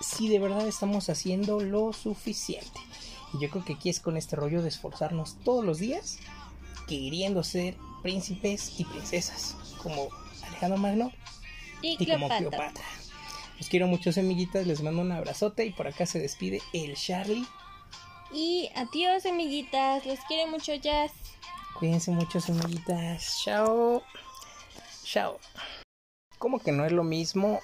si 0.01 0.27
de 0.27 0.39
verdad 0.39 0.67
estamos 0.67 1.09
haciendo 1.09 1.59
lo 1.59 1.93
suficiente. 1.93 2.79
Y 3.33 3.41
yo 3.41 3.49
creo 3.49 3.65
que 3.65 3.73
aquí 3.73 3.89
es 3.89 3.99
con 3.99 4.17
este 4.17 4.35
rollo 4.35 4.61
de 4.61 4.69
esforzarnos 4.69 5.37
todos 5.43 5.63
los 5.65 5.79
días, 5.79 6.19
queriendo 6.87 7.43
ser 7.43 7.77
príncipes 8.01 8.79
y 8.79 8.85
princesas, 8.85 9.55
como 9.81 10.09
Alejandro 10.45 10.77
Magno 10.77 11.11
y, 11.81 11.97
como 12.05 12.27
Cleopatra. 12.27 12.83
Los 13.57 13.69
quiero 13.69 13.87
mucho, 13.87 14.11
semillitas, 14.11 14.67
les 14.67 14.81
mando 14.81 15.01
un 15.01 15.11
abrazote 15.11 15.65
y 15.65 15.71
por 15.71 15.87
acá 15.87 16.05
se 16.05 16.19
despide 16.19 16.61
el 16.73 16.95
Charlie. 16.95 17.45
Y 18.33 18.69
adiós, 18.75 19.23
semillitas, 19.23 20.05
los 20.05 20.19
quiero 20.27 20.49
mucho, 20.49 20.73
Jazz. 20.75 21.11
Cuídense 21.83 22.11
mucho, 22.11 22.39
semillitas. 22.39 23.41
Chao. 23.43 24.01
Chao. 25.03 25.37
¿Cómo 26.37 26.59
que 26.59 26.71
no 26.71 26.85
es 26.85 26.93
lo 26.93 27.03
mismo 27.03 27.59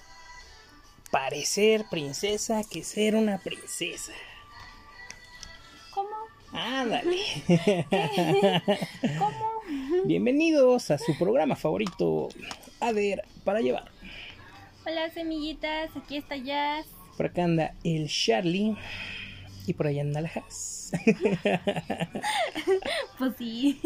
parecer 1.09 1.85
princesa 1.89 2.63
que 2.69 2.83
ser 2.83 3.15
una 3.15 3.38
princesa? 3.38 4.11
¿Cómo? 5.93 6.09
Ándale. 6.51 7.15
¿Cómo? 9.17 10.03
Bienvenidos 10.03 10.91
a 10.91 10.97
su 10.97 11.17
programa 11.17 11.55
favorito, 11.55 12.27
Ader 12.81 13.23
para 13.45 13.61
llevar. 13.61 13.89
Hola, 14.85 15.09
semillitas. 15.11 15.95
Aquí 15.95 16.17
está 16.17 16.35
Jazz. 16.35 16.88
Por 17.15 17.27
acá 17.27 17.45
anda 17.45 17.73
el 17.85 18.09
Charlie. 18.09 18.75
Por 19.73 19.88
allá 19.88 20.01
anda 20.01 20.21
la 20.21 20.29
pues 23.19 23.33
sí. 23.38 23.79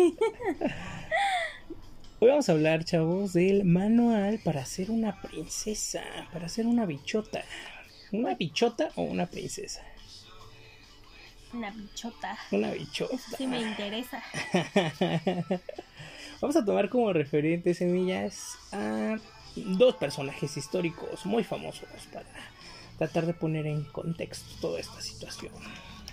Hoy 2.20 2.30
vamos 2.30 2.48
a 2.48 2.54
hablar, 2.54 2.86
chavos, 2.86 3.34
del 3.34 3.66
manual 3.66 4.40
para 4.44 4.66
ser 4.66 4.90
una 4.90 5.22
princesa, 5.22 6.02
para 6.32 6.48
ser 6.48 6.66
una 6.66 6.86
bichota. 6.86 7.44
¿Una 8.12 8.36
bichota 8.36 8.90
o 8.96 9.02
una 9.02 9.26
princesa? 9.26 9.82
Una 11.52 11.72
bichota. 11.72 12.38
Una 12.52 12.72
bichota. 12.72 13.16
Eso 13.16 13.36
sí 13.38 13.48
me 13.48 13.62
interesa. 13.62 14.24
vamos 16.42 16.56
a 16.56 16.64
tomar 16.64 16.90
como 16.90 17.12
referentes, 17.12 17.80
semillas, 17.80 18.58
a 18.72 19.18
dos 19.56 19.96
personajes 19.96 20.56
históricos 20.58 21.26
muy 21.26 21.44
famosos 21.44 21.90
para 22.12 22.26
tratar 22.98 23.26
de 23.26 23.34
poner 23.34 23.68
en 23.68 23.84
contexto 23.86 24.50
toda 24.62 24.80
esta 24.80 25.02
situación. 25.02 25.54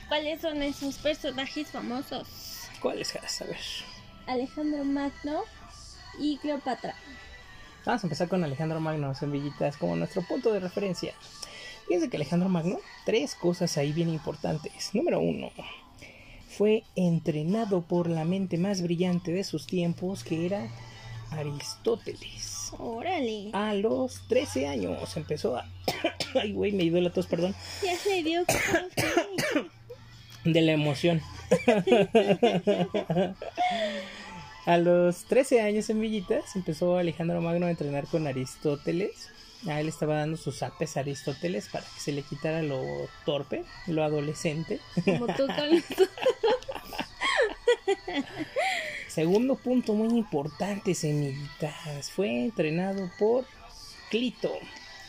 ¿Cuáles 0.08 0.40
son 0.40 0.62
esos 0.62 0.98
personajes 0.98 1.68
famosos? 1.68 2.26
¿Cuáles, 2.80 3.14
A 3.14 3.44
ver. 3.44 3.58
Alejandro 4.26 4.84
Magno 4.84 5.42
y 6.18 6.38
Cleopatra. 6.38 6.94
Vamos 7.84 8.04
a 8.04 8.06
empezar 8.06 8.28
con 8.28 8.44
Alejandro 8.44 8.80
Magno, 8.80 9.14
semillitas, 9.14 9.76
como 9.76 9.96
nuestro 9.96 10.22
punto 10.22 10.52
de 10.52 10.60
referencia. 10.60 11.14
Fíjense 11.86 12.10
que 12.10 12.16
Alejandro 12.16 12.48
Magno, 12.48 12.78
tres 13.06 13.34
cosas 13.34 13.76
ahí 13.76 13.92
bien 13.92 14.08
importantes. 14.08 14.90
Número 14.94 15.18
uno, 15.20 15.50
fue 16.48 16.84
entrenado 16.94 17.82
por 17.82 18.08
la 18.08 18.24
mente 18.24 18.58
más 18.58 18.82
brillante 18.82 19.32
de 19.32 19.44
sus 19.44 19.66
tiempos, 19.66 20.22
que 20.22 20.46
era 20.46 20.68
Aristóteles. 21.30 22.59
Órale. 22.78 23.50
A 23.52 23.74
los 23.74 24.26
13 24.28 24.68
años 24.68 25.16
empezó 25.16 25.56
a... 25.56 25.68
Ay, 26.34 26.52
güey, 26.52 26.72
me 26.72 26.84
dio 26.84 27.00
la 27.00 27.10
tos, 27.10 27.26
perdón. 27.26 27.54
Ya 27.82 27.96
se 27.96 28.22
dio 28.22 28.44
de 30.44 30.60
la 30.60 30.72
emoción. 30.72 31.20
a 34.66 34.76
los 34.78 35.24
13 35.24 35.62
años 35.62 35.90
en 35.90 36.00
Villitas 36.00 36.56
empezó 36.56 36.96
Alejandro 36.96 37.40
Magno 37.40 37.66
a 37.66 37.70
entrenar 37.70 38.06
con 38.06 38.26
Aristóteles. 38.26 39.28
A 39.66 39.80
él 39.80 39.88
estaba 39.88 40.16
dando 40.16 40.38
sus 40.38 40.62
apes 40.62 40.96
a 40.96 41.00
Aristóteles 41.00 41.68
para 41.68 41.84
que 41.84 42.00
se 42.00 42.12
le 42.12 42.22
quitara 42.22 42.62
lo 42.62 42.80
torpe, 43.26 43.64
lo 43.86 44.02
adolescente. 44.02 44.80
Como 45.04 45.26
tú 45.26 45.46
con... 45.46 45.84
Segundo 49.10 49.56
punto 49.56 49.94
muy 49.94 50.16
importante, 50.16 50.94
semillitas. 50.94 52.12
Fue 52.12 52.44
entrenado 52.44 53.10
por 53.18 53.44
Clito. 54.08 54.52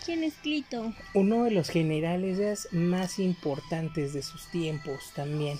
¿Quién 0.03 0.23
es 0.23 0.33
Clito? 0.41 0.91
Uno 1.13 1.43
de 1.43 1.51
los 1.51 1.69
generales 1.69 2.67
más 2.71 3.19
importantes 3.19 4.13
de 4.13 4.23
sus 4.23 4.47
tiempos 4.47 5.11
también. 5.13 5.59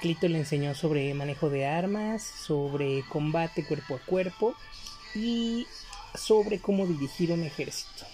Clito 0.00 0.26
le 0.26 0.38
enseñó 0.38 0.74
sobre 0.74 1.12
manejo 1.12 1.50
de 1.50 1.66
armas, 1.66 2.22
sobre 2.22 3.04
combate 3.10 3.66
cuerpo 3.66 3.96
a 3.96 4.06
cuerpo 4.06 4.54
y 5.14 5.66
sobre 6.14 6.58
cómo 6.58 6.86
dirigir 6.86 7.30
un 7.30 7.42
ejército. 7.42 8.06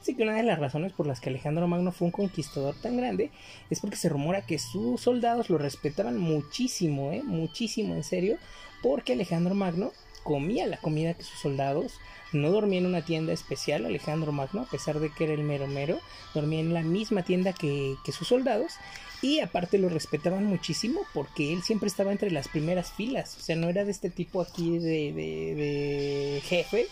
Así 0.00 0.14
que 0.14 0.22
una 0.22 0.36
de 0.36 0.44
las 0.44 0.58
razones 0.58 0.92
por 0.92 1.06
las 1.06 1.20
que 1.20 1.28
Alejandro 1.30 1.66
Magno 1.66 1.90
fue 1.92 2.06
un 2.06 2.12
conquistador 2.12 2.76
tan 2.76 2.96
grande 2.96 3.30
es 3.70 3.80
porque 3.80 3.96
se 3.96 4.08
rumora 4.08 4.46
que 4.46 4.58
sus 4.58 5.00
soldados 5.00 5.50
lo 5.50 5.58
respetaban 5.58 6.16
muchísimo, 6.16 7.10
¿eh? 7.10 7.22
muchísimo 7.24 7.94
en 7.94 8.04
serio, 8.04 8.38
porque 8.82 9.14
Alejandro 9.14 9.54
Magno 9.54 9.92
comía 10.22 10.66
la 10.66 10.76
comida 10.78 11.14
que 11.14 11.22
sus 11.22 11.38
soldados 11.38 12.00
no 12.32 12.50
dormía 12.50 12.80
en 12.80 12.86
una 12.86 13.02
tienda 13.02 13.32
especial, 13.32 13.86
Alejandro 13.86 14.32
Magno, 14.32 14.62
a 14.62 14.66
pesar 14.66 14.98
de 14.98 15.10
que 15.10 15.24
era 15.24 15.32
el 15.34 15.42
mero 15.42 15.66
mero, 15.68 16.00
dormía 16.34 16.60
en 16.60 16.74
la 16.74 16.82
misma 16.82 17.22
tienda 17.22 17.52
que, 17.52 17.96
sus 18.12 18.28
soldados 18.28 18.74
y 19.22 19.40
aparte 19.40 19.78
lo 19.78 19.88
respetaban 19.88 20.44
muchísimo 20.44 21.00
porque 21.14 21.52
él 21.52 21.62
siempre 21.62 21.86
estaba 21.86 22.12
entre 22.12 22.30
las 22.30 22.48
primeras 22.48 22.92
filas, 22.92 23.36
o 23.36 23.40
sea, 23.40 23.56
no 23.56 23.68
era 23.68 23.84
de 23.84 23.92
este 23.92 24.10
tipo 24.10 24.40
aquí 24.40 24.78
de, 24.78 25.12
de, 25.12 26.42
jefes 26.44 26.88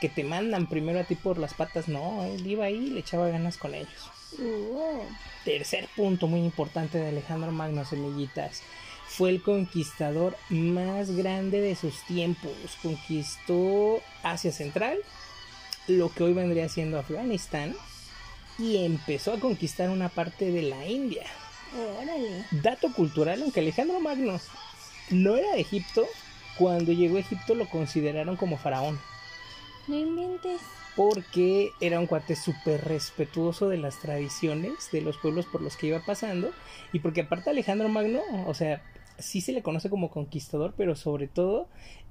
que 0.00 0.08
te 0.08 0.24
mandan 0.24 0.68
primero 0.68 0.98
a 0.98 1.04
ti 1.04 1.14
por 1.14 1.38
las 1.38 1.54
patas, 1.54 1.88
no, 1.88 2.24
él 2.24 2.44
iba 2.46 2.64
ahí 2.64 2.88
y 2.88 2.90
le 2.90 3.00
echaba 3.00 3.28
ganas 3.28 3.56
con 3.56 3.74
ellos. 3.74 4.10
Tercer 5.44 5.88
punto 5.94 6.26
muy 6.26 6.40
importante 6.40 6.98
de 6.98 7.08
Alejandro 7.08 7.52
Magno, 7.52 7.84
semillitas 7.84 8.62
fue 9.16 9.28
el 9.28 9.42
conquistador 9.42 10.36
más 10.48 11.10
grande 11.10 11.60
de 11.60 11.76
sus 11.76 12.00
tiempos. 12.06 12.52
Conquistó 12.82 14.00
Asia 14.22 14.52
Central, 14.52 14.98
lo 15.86 16.10
que 16.10 16.24
hoy 16.24 16.32
vendría 16.32 16.68
siendo 16.70 16.98
Afganistán, 16.98 17.76
y 18.58 18.84
empezó 18.84 19.34
a 19.34 19.40
conquistar 19.40 19.90
una 19.90 20.08
parte 20.08 20.50
de 20.50 20.62
la 20.62 20.86
India. 20.86 21.24
Órale. 22.00 22.46
Dato 22.62 22.90
cultural, 22.92 23.42
aunque 23.42 23.60
Alejandro 23.60 24.00
Magno 24.00 24.40
no 25.10 25.36
era 25.36 25.52
de 25.52 25.60
Egipto, 25.60 26.06
cuando 26.56 26.92
llegó 26.92 27.18
a 27.18 27.20
Egipto 27.20 27.54
lo 27.54 27.68
consideraron 27.68 28.36
como 28.36 28.56
faraón. 28.56 28.98
No 29.88 29.96
inventes. 29.96 30.60
Porque 30.96 31.70
era 31.80 31.98
un 31.98 32.06
cuate 32.06 32.36
súper 32.36 32.84
respetuoso 32.84 33.68
de 33.68 33.78
las 33.78 33.98
tradiciones 33.98 34.90
de 34.90 35.00
los 35.00 35.16
pueblos 35.16 35.46
por 35.46 35.62
los 35.62 35.76
que 35.76 35.86
iba 35.86 36.00
pasando. 36.00 36.52
Y 36.92 36.98
porque 37.00 37.22
aparte 37.22 37.48
Alejandro 37.48 37.88
Magno, 37.88 38.20
o 38.46 38.52
sea, 38.52 38.82
sí 39.18 39.40
se 39.40 39.52
le 39.52 39.62
conoce 39.62 39.90
como 39.90 40.10
conquistador, 40.10 40.74
pero 40.76 40.96
sobre 40.96 41.28
todo 41.28 41.68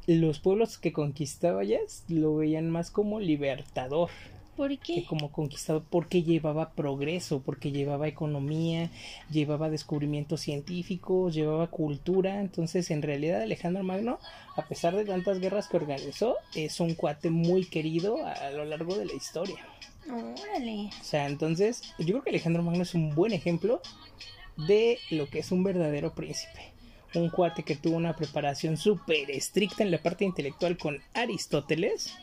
los 0.07 0.39
pueblos 0.39 0.77
que 0.77 0.91
conquistaba 0.91 1.63
ya 1.63 1.79
lo 2.07 2.35
veían 2.35 2.69
más 2.69 2.91
como 2.91 3.19
libertador. 3.19 4.09
¿Por 4.57 4.77
qué? 4.77 4.95
Que 4.95 5.05
como 5.05 5.31
conquistador, 5.31 5.83
porque 5.89 6.23
llevaba 6.23 6.71
progreso, 6.71 7.41
porque 7.41 7.71
llevaba 7.71 8.07
economía, 8.07 8.91
llevaba 9.31 9.69
descubrimientos 9.69 10.41
científicos, 10.41 11.33
llevaba 11.33 11.67
cultura. 11.67 12.41
Entonces, 12.41 12.91
en 12.91 13.01
realidad, 13.01 13.41
Alejandro 13.41 13.83
Magno, 13.83 14.19
a 14.55 14.67
pesar 14.67 14.95
de 14.95 15.05
tantas 15.05 15.39
guerras 15.39 15.67
que 15.67 15.77
organizó, 15.77 16.35
es 16.53 16.79
un 16.79 16.95
cuate 16.95 17.29
muy 17.29 17.65
querido 17.65 18.17
a, 18.25 18.51
lo 18.51 18.65
largo 18.65 18.95
de 18.97 19.05
la 19.05 19.13
historia. 19.13 19.65
Órale. 20.07 20.89
O 20.99 21.03
sea, 21.03 21.27
entonces, 21.27 21.81
yo 21.97 22.07
creo 22.07 22.23
que 22.23 22.29
Alejandro 22.31 22.61
Magno 22.61 22.83
es 22.83 22.93
un 22.93 23.15
buen 23.15 23.31
ejemplo 23.31 23.81
de 24.67 24.99
lo 25.09 25.27
que 25.27 25.39
es 25.39 25.51
un 25.51 25.63
verdadero 25.63 26.13
príncipe 26.13 26.71
un 27.19 27.29
cuate 27.29 27.63
que 27.63 27.75
tuvo 27.75 27.97
una 27.97 28.15
preparación 28.15 28.77
súper 28.77 29.31
estricta 29.31 29.83
en 29.83 29.91
la 29.91 30.01
parte 30.01 30.25
intelectual 30.25 30.77
con 30.77 30.99
Aristóteles, 31.13 32.15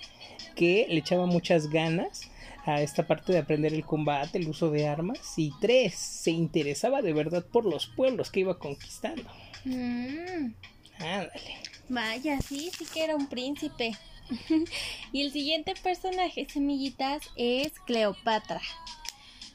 que 0.54 0.86
le 0.88 0.98
echaba 0.98 1.26
muchas 1.26 1.68
ganas 1.68 2.30
a 2.64 2.82
esta 2.82 3.06
parte 3.06 3.32
de 3.32 3.38
aprender 3.38 3.72
el 3.72 3.84
combate, 3.84 4.38
el 4.38 4.48
uso 4.48 4.70
de 4.70 4.86
armas, 4.86 5.34
y 5.36 5.52
tres, 5.60 5.94
se 5.94 6.30
interesaba 6.30 7.02
de 7.02 7.12
verdad 7.12 7.44
por 7.44 7.64
los 7.64 7.86
pueblos 7.86 8.30
que 8.30 8.40
iba 8.40 8.58
conquistando. 8.58 9.24
Mm. 9.64 10.52
Ándale. 10.98 11.68
Vaya, 11.88 12.40
sí, 12.40 12.70
sí 12.76 12.84
que 12.92 13.04
era 13.04 13.16
un 13.16 13.28
príncipe. 13.28 13.96
y 15.12 15.22
el 15.22 15.32
siguiente 15.32 15.74
personaje, 15.82 16.46
semillitas, 16.50 17.22
es 17.36 17.72
Cleopatra. 17.86 18.60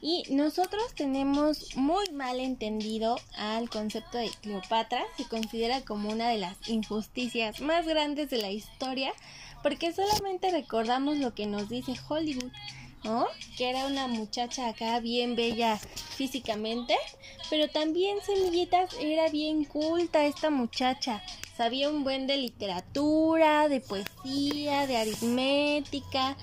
Y 0.06 0.24
nosotros 0.28 0.94
tenemos 0.94 1.74
muy 1.76 2.04
mal 2.10 2.38
entendido 2.38 3.18
al 3.38 3.70
concepto 3.70 4.18
de 4.18 4.28
Cleopatra, 4.42 5.02
se 5.16 5.24
considera 5.24 5.80
como 5.80 6.10
una 6.10 6.28
de 6.28 6.36
las 6.36 6.58
injusticias 6.68 7.62
más 7.62 7.86
grandes 7.86 8.28
de 8.28 8.36
la 8.36 8.50
historia, 8.50 9.14
porque 9.62 9.94
solamente 9.94 10.50
recordamos 10.50 11.16
lo 11.16 11.34
que 11.34 11.46
nos 11.46 11.70
dice 11.70 11.94
Hollywood, 12.06 12.52
¿no? 13.02 13.26
Que 13.56 13.70
era 13.70 13.86
una 13.86 14.06
muchacha 14.06 14.68
acá 14.68 15.00
bien 15.00 15.36
bella 15.36 15.78
físicamente, 15.78 16.94
pero 17.48 17.70
también 17.70 18.18
semillitas 18.26 18.94
era 19.00 19.30
bien 19.30 19.64
culta 19.64 20.26
esta 20.26 20.50
muchacha. 20.50 21.22
Sabía 21.56 21.88
un 21.88 22.04
buen 22.04 22.26
de 22.26 22.36
literatura, 22.36 23.70
de 23.70 23.80
poesía, 23.80 24.86
de 24.86 24.98
aritmética, 24.98 26.36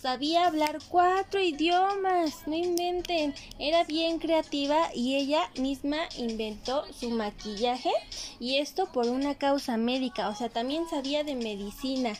sabía 0.00 0.46
hablar 0.46 0.78
cuatro 0.88 1.40
idiomas, 1.40 2.46
no 2.46 2.54
inventen, 2.54 3.34
era 3.58 3.84
bien 3.84 4.18
creativa 4.18 4.88
y 4.94 5.16
ella 5.16 5.50
misma 5.58 5.98
inventó 6.16 6.84
su 6.92 7.10
maquillaje 7.10 7.90
y 8.38 8.58
esto 8.58 8.86
por 8.92 9.06
una 9.06 9.34
causa 9.36 9.76
médica, 9.76 10.28
o 10.28 10.34
sea, 10.34 10.48
también 10.48 10.88
sabía 10.88 11.24
de 11.24 11.34
medicina. 11.34 12.12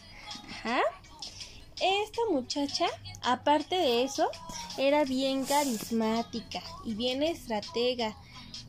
Ajá. 0.50 0.80
Esta 1.80 2.22
muchacha, 2.30 2.86
aparte 3.22 3.76
de 3.76 4.02
eso, 4.02 4.30
era 4.78 5.04
bien 5.04 5.44
carismática 5.44 6.62
y 6.84 6.94
bien 6.94 7.22
estratega. 7.22 8.16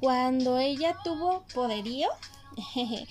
Cuando 0.02 0.60
ella 0.60 0.98
tuvo 1.06 1.44
poderío, 1.54 2.10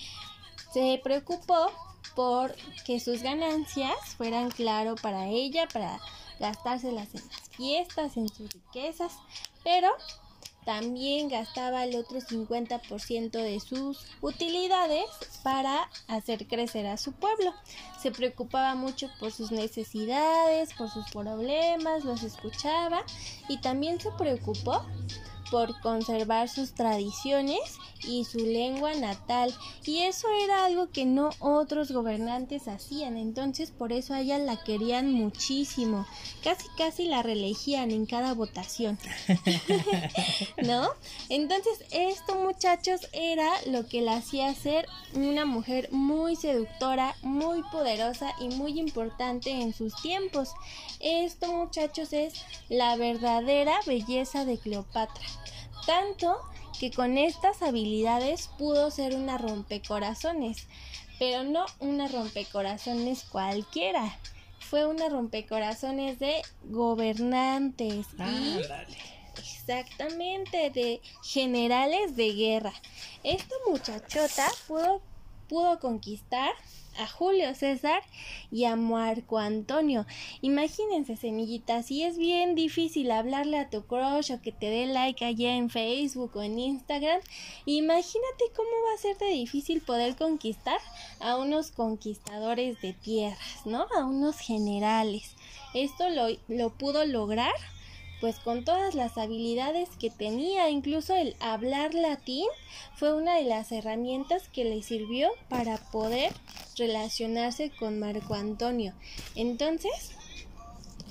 se 0.74 1.00
preocupó 1.02 1.72
por 2.14 2.54
que 2.84 3.00
sus 3.00 3.22
ganancias 3.22 3.96
fueran 4.16 4.50
claro 4.50 4.94
para 4.96 5.28
ella, 5.28 5.66
para 5.72 5.98
gastárselas 6.38 7.14
en 7.14 7.22
las 7.28 7.48
fiestas, 7.50 8.16
en 8.16 8.28
sus 8.28 8.52
riquezas, 8.52 9.12
pero 9.64 9.88
también 10.66 11.28
gastaba 11.28 11.84
el 11.84 11.94
otro 11.94 12.18
50% 12.18 13.30
de 13.30 13.60
sus 13.60 14.04
utilidades 14.20 15.04
para 15.44 15.88
hacer 16.08 16.48
crecer 16.48 16.88
a 16.88 16.96
su 16.96 17.12
pueblo. 17.12 17.54
Se 18.02 18.10
preocupaba 18.10 18.74
mucho 18.74 19.08
por 19.20 19.30
sus 19.30 19.52
necesidades, 19.52 20.74
por 20.74 20.90
sus 20.90 21.08
problemas, 21.12 22.04
los 22.04 22.24
escuchaba 22.24 23.04
y 23.48 23.58
también 23.60 24.00
se 24.00 24.10
preocupó 24.18 24.84
por 25.50 25.80
conservar 25.80 26.48
sus 26.48 26.72
tradiciones 26.72 27.60
y 28.04 28.24
su 28.24 28.38
lengua 28.38 28.94
natal. 28.94 29.54
Y 29.84 30.00
eso 30.00 30.28
era 30.44 30.64
algo 30.64 30.90
que 30.90 31.04
no 31.04 31.30
otros 31.40 31.90
gobernantes 31.92 32.68
hacían 32.68 33.16
entonces 33.16 33.70
por 33.70 33.92
eso 33.92 34.14
a 34.14 34.20
ella 34.20 34.38
la 34.38 34.62
querían 34.62 35.12
muchísimo. 35.12 36.06
Casi 36.42 36.66
casi 36.76 37.06
la 37.06 37.22
reelegían 37.22 37.90
en 37.90 38.06
cada 38.06 38.34
votación. 38.34 38.98
¿no? 40.62 40.88
entonces 41.28 41.84
esto 41.90 42.36
muchachos 42.36 43.08
era 43.12 43.48
lo 43.66 43.86
que 43.86 44.02
la 44.02 44.16
hacía 44.16 44.54
ser 44.54 44.86
una 45.14 45.44
mujer 45.44 45.88
muy 45.92 46.36
seductora 46.36 47.14
muy 47.22 47.62
poderosa 47.70 48.32
y 48.40 48.48
muy 48.48 48.78
importante 48.78 49.50
en 49.50 49.72
sus 49.72 49.94
tiempos. 50.02 50.50
Esto 51.00 51.52
muchachos 51.52 52.12
es 52.12 52.34
la 52.68 52.96
verdadera 52.96 53.74
belleza 53.86 54.44
de 54.44 54.58
Cleopatra 54.58 55.24
tanto 55.86 56.36
que 56.78 56.90
con 56.90 57.16
estas 57.16 57.62
habilidades 57.62 58.48
pudo 58.58 58.90
ser 58.90 59.14
una 59.14 59.38
rompecorazones, 59.38 60.66
pero 61.18 61.44
no 61.44 61.64
una 61.78 62.08
rompecorazones 62.08 63.24
cualquiera. 63.24 64.18
Fue 64.58 64.84
una 64.84 65.08
rompecorazones 65.08 66.18
de 66.18 66.42
gobernantes 66.64 68.06
y 68.18 68.60
exactamente 69.38 70.70
de 70.70 71.00
generales 71.22 72.16
de 72.16 72.32
guerra. 72.34 72.72
Esta 73.22 73.54
muchachota 73.68 74.50
pudo, 74.66 75.00
pudo 75.48 75.78
conquistar 75.78 76.52
a 76.98 77.06
Julio 77.06 77.54
César 77.54 78.02
y 78.50 78.64
a 78.64 78.76
Marco 78.76 79.38
Antonio. 79.38 80.06
Imagínense, 80.40 81.16
semillitas, 81.16 81.86
si 81.86 82.02
es 82.02 82.18
bien 82.18 82.54
difícil 82.54 83.10
hablarle 83.10 83.58
a 83.58 83.70
tu 83.70 83.86
crush 83.86 84.32
o 84.32 84.40
que 84.40 84.52
te 84.52 84.66
dé 84.66 84.86
like 84.86 85.24
allá 85.24 85.54
en 85.54 85.70
Facebook 85.70 86.32
o 86.34 86.42
en 86.42 86.58
Instagram, 86.58 87.20
imagínate 87.64 88.44
cómo 88.54 88.70
va 88.88 88.94
a 88.94 89.02
ser 89.02 89.18
de 89.18 89.26
difícil 89.26 89.80
poder 89.80 90.16
conquistar 90.16 90.78
a 91.20 91.36
unos 91.36 91.70
conquistadores 91.70 92.80
de 92.80 92.92
tierras, 92.92 93.66
¿no? 93.66 93.86
A 93.96 94.04
unos 94.04 94.38
generales. 94.38 95.34
Esto 95.74 96.08
lo, 96.08 96.28
lo 96.48 96.70
pudo 96.70 97.04
lograr 97.04 97.54
pues 98.20 98.38
con 98.38 98.64
todas 98.64 98.94
las 98.94 99.18
habilidades 99.18 99.88
que 99.98 100.10
tenía, 100.10 100.70
incluso 100.70 101.14
el 101.14 101.36
hablar 101.40 101.94
latín 101.94 102.46
fue 102.96 103.14
una 103.14 103.36
de 103.36 103.44
las 103.44 103.72
herramientas 103.72 104.48
que 104.48 104.64
le 104.64 104.82
sirvió 104.82 105.30
para 105.48 105.76
poder 105.90 106.32
relacionarse 106.76 107.70
con 107.70 107.98
Marco 107.98 108.34
Antonio. 108.34 108.94
Entonces, 109.34 110.12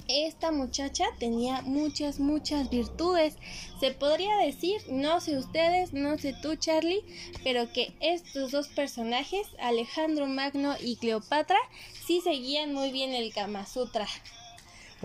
esta 0.08 0.52
muchacha 0.52 1.06
tenía 1.20 1.62
muchas, 1.64 2.20
muchas 2.20 2.70
virtudes. 2.70 3.36
Se 3.80 3.92
podría 3.92 4.38
decir, 4.38 4.82
no 4.90 5.20
sé 5.20 5.38
ustedes, 5.38 5.94
no 5.94 6.18
sé 6.18 6.36
tú 6.42 6.56
Charlie, 6.56 7.04
pero 7.44 7.72
que 7.72 7.94
estos 8.00 8.52
dos 8.52 8.68
personajes, 8.68 9.48
Alejandro 9.60 10.28
Magno 10.28 10.76
y 10.80 10.98
Cleopatra, 10.98 11.58
sí 12.06 12.22
seguían 12.22 12.74
muy 12.74 12.92
bien 12.92 13.14
el 13.14 13.34
Kama 13.34 13.66
Sutra. 13.66 14.08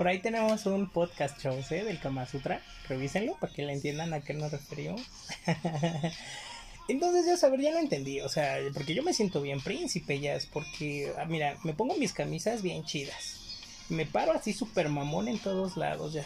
Por 0.00 0.08
ahí 0.08 0.20
tenemos 0.20 0.64
un 0.64 0.88
podcast 0.88 1.38
show 1.42 1.62
del 1.68 2.00
Kama 2.00 2.24
Sutra. 2.24 2.62
Revísenlo 2.88 3.36
para 3.38 3.52
que 3.52 3.66
le 3.66 3.74
entiendan 3.74 4.14
a 4.14 4.22
qué 4.22 4.32
nos 4.32 4.50
referimos. 4.50 5.02
Entonces 6.88 7.26
ya 7.26 7.36
saber, 7.36 7.60
ya 7.60 7.70
lo 7.70 7.80
entendí, 7.80 8.22
o 8.22 8.30
sea, 8.30 8.60
porque 8.72 8.94
yo 8.94 9.02
me 9.02 9.12
siento 9.12 9.42
bien 9.42 9.60
príncipe, 9.60 10.18
ya 10.18 10.36
es 10.36 10.46
porque, 10.46 11.12
ah, 11.18 11.26
mira, 11.26 11.58
me 11.64 11.74
pongo 11.74 11.96
mis 11.96 12.14
camisas 12.14 12.62
bien 12.62 12.82
chidas, 12.82 13.40
me 13.90 14.06
paro 14.06 14.32
así 14.32 14.54
súper 14.54 14.88
mamón 14.88 15.28
en 15.28 15.38
todos 15.38 15.76
lados, 15.76 16.14
ya 16.14 16.24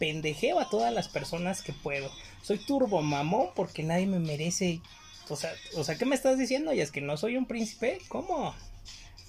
pendejeo 0.00 0.58
a 0.58 0.68
todas 0.68 0.92
las 0.92 1.06
personas 1.06 1.62
que 1.62 1.72
puedo, 1.72 2.10
soy 2.42 2.58
turbo 2.58 3.00
mamón 3.00 3.50
porque 3.54 3.84
nadie 3.84 4.06
me 4.06 4.18
merece, 4.18 4.80
o 5.28 5.36
sea, 5.36 5.52
o 5.76 5.84
sea, 5.84 5.94
¿qué 5.94 6.04
me 6.04 6.16
estás 6.16 6.36
diciendo? 6.36 6.72
Y 6.74 6.80
es 6.80 6.90
que 6.90 7.00
no 7.00 7.16
soy 7.16 7.36
un 7.36 7.46
príncipe, 7.46 8.00
¿cómo? 8.08 8.56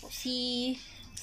Pues 0.02 0.16
sí, 0.16 0.80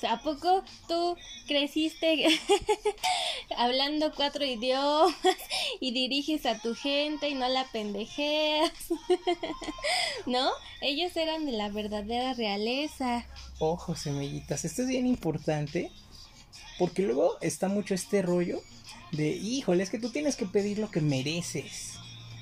¿A 0.08 0.20
poco 0.20 0.64
tú 0.88 1.16
creciste 1.46 2.26
hablando 3.56 4.12
cuatro 4.14 4.44
idiomas 4.44 5.14
y 5.80 5.92
diriges 5.92 6.46
a 6.46 6.58
tu 6.58 6.74
gente 6.74 7.28
y 7.28 7.34
no 7.34 7.48
la 7.48 7.64
pendejeas? 7.70 8.72
¿No? 10.26 10.50
Ellos 10.80 11.16
eran 11.16 11.46
de 11.46 11.52
la 11.52 11.68
verdadera 11.68 12.34
realeza. 12.34 13.26
Ojo, 13.58 13.94
semillitas, 13.94 14.64
esto 14.64 14.82
es 14.82 14.88
bien 14.88 15.06
importante 15.06 15.90
porque 16.78 17.02
luego 17.02 17.38
está 17.40 17.68
mucho 17.68 17.94
este 17.94 18.22
rollo 18.22 18.60
de, 19.12 19.28
híjole, 19.28 19.82
es 19.82 19.90
que 19.90 19.98
tú 19.98 20.10
tienes 20.10 20.36
que 20.36 20.46
pedir 20.46 20.78
lo 20.78 20.90
que 20.90 21.00
mereces. 21.00 21.98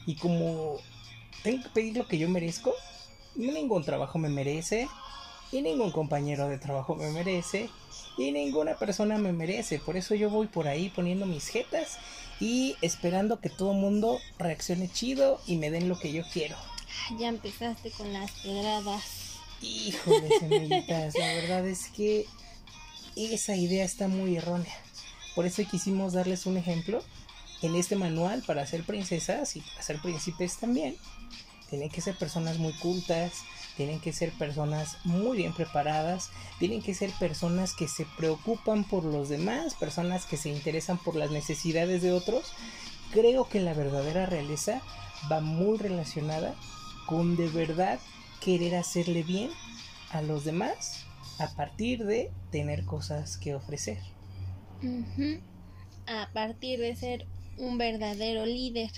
Y 0.06 0.16
como 0.16 0.78
tengo 1.42 1.62
que 1.64 1.68
pedir 1.70 1.96
lo 1.96 2.06
que 2.06 2.18
yo 2.18 2.28
merezco, 2.28 2.74
ningún 3.34 3.84
trabajo 3.84 4.18
me 4.18 4.28
merece, 4.28 4.88
y 5.52 5.62
ningún 5.62 5.90
compañero 5.90 6.48
de 6.48 6.58
trabajo 6.58 6.94
me 6.94 7.10
merece 7.10 7.68
y 8.16 8.32
ninguna 8.32 8.76
persona 8.76 9.18
me 9.18 9.32
merece. 9.32 9.78
Por 9.78 9.96
eso 9.96 10.14
yo 10.14 10.30
voy 10.30 10.46
por 10.46 10.68
ahí 10.68 10.90
poniendo 10.90 11.26
mis 11.26 11.48
jetas 11.48 11.98
y 12.38 12.76
esperando 12.80 13.40
que 13.40 13.50
todo 13.50 13.72
mundo 13.72 14.18
reaccione 14.38 14.90
chido 14.90 15.40
y 15.46 15.56
me 15.56 15.70
den 15.70 15.88
lo 15.88 15.98
que 15.98 16.12
yo 16.12 16.22
quiero. 16.32 16.56
Ya 17.18 17.28
empezaste 17.28 17.90
con 17.90 18.12
las 18.12 18.30
pedradas. 18.42 19.02
Híjole, 19.62 20.38
semillitas, 20.38 21.14
la 21.18 21.34
verdad 21.34 21.66
es 21.66 21.88
que 21.88 22.26
esa 23.16 23.56
idea 23.56 23.84
está 23.84 24.08
muy 24.08 24.36
errónea. 24.36 24.74
Por 25.34 25.46
eso 25.46 25.62
quisimos 25.70 26.12
darles 26.12 26.46
un 26.46 26.56
ejemplo 26.56 27.02
en 27.62 27.74
este 27.74 27.96
manual 27.96 28.42
para 28.46 28.66
ser 28.66 28.84
princesas 28.84 29.56
y 29.56 29.60
para 29.60 29.82
ser 29.82 30.00
príncipes 30.00 30.56
también. 30.56 30.96
Tienen 31.68 31.90
que 31.90 32.00
ser 32.00 32.16
personas 32.16 32.58
muy 32.58 32.72
cultas, 32.74 33.42
tienen 33.80 34.00
que 34.00 34.12
ser 34.12 34.30
personas 34.32 34.98
muy 35.04 35.38
bien 35.38 35.54
preparadas, 35.54 36.28
tienen 36.58 36.82
que 36.82 36.92
ser 36.92 37.10
personas 37.12 37.72
que 37.72 37.88
se 37.88 38.04
preocupan 38.18 38.84
por 38.84 39.04
los 39.04 39.30
demás, 39.30 39.72
personas 39.74 40.26
que 40.26 40.36
se 40.36 40.50
interesan 40.50 40.98
por 40.98 41.16
las 41.16 41.30
necesidades 41.30 42.02
de 42.02 42.12
otros. 42.12 42.52
Creo 43.10 43.48
que 43.48 43.58
la 43.58 43.72
verdadera 43.72 44.26
realeza 44.26 44.82
va 45.32 45.40
muy 45.40 45.78
relacionada 45.78 46.54
con 47.06 47.36
de 47.36 47.48
verdad 47.48 47.98
querer 48.44 48.74
hacerle 48.74 49.22
bien 49.22 49.48
a 50.10 50.20
los 50.20 50.44
demás 50.44 51.06
a 51.38 51.48
partir 51.54 52.04
de 52.04 52.30
tener 52.50 52.84
cosas 52.84 53.38
que 53.38 53.54
ofrecer. 53.54 53.96
A 56.06 56.28
partir 56.34 56.80
de 56.80 56.94
ser 56.96 57.26
un 57.56 57.78
verdadero 57.78 58.44
líder. 58.44 58.90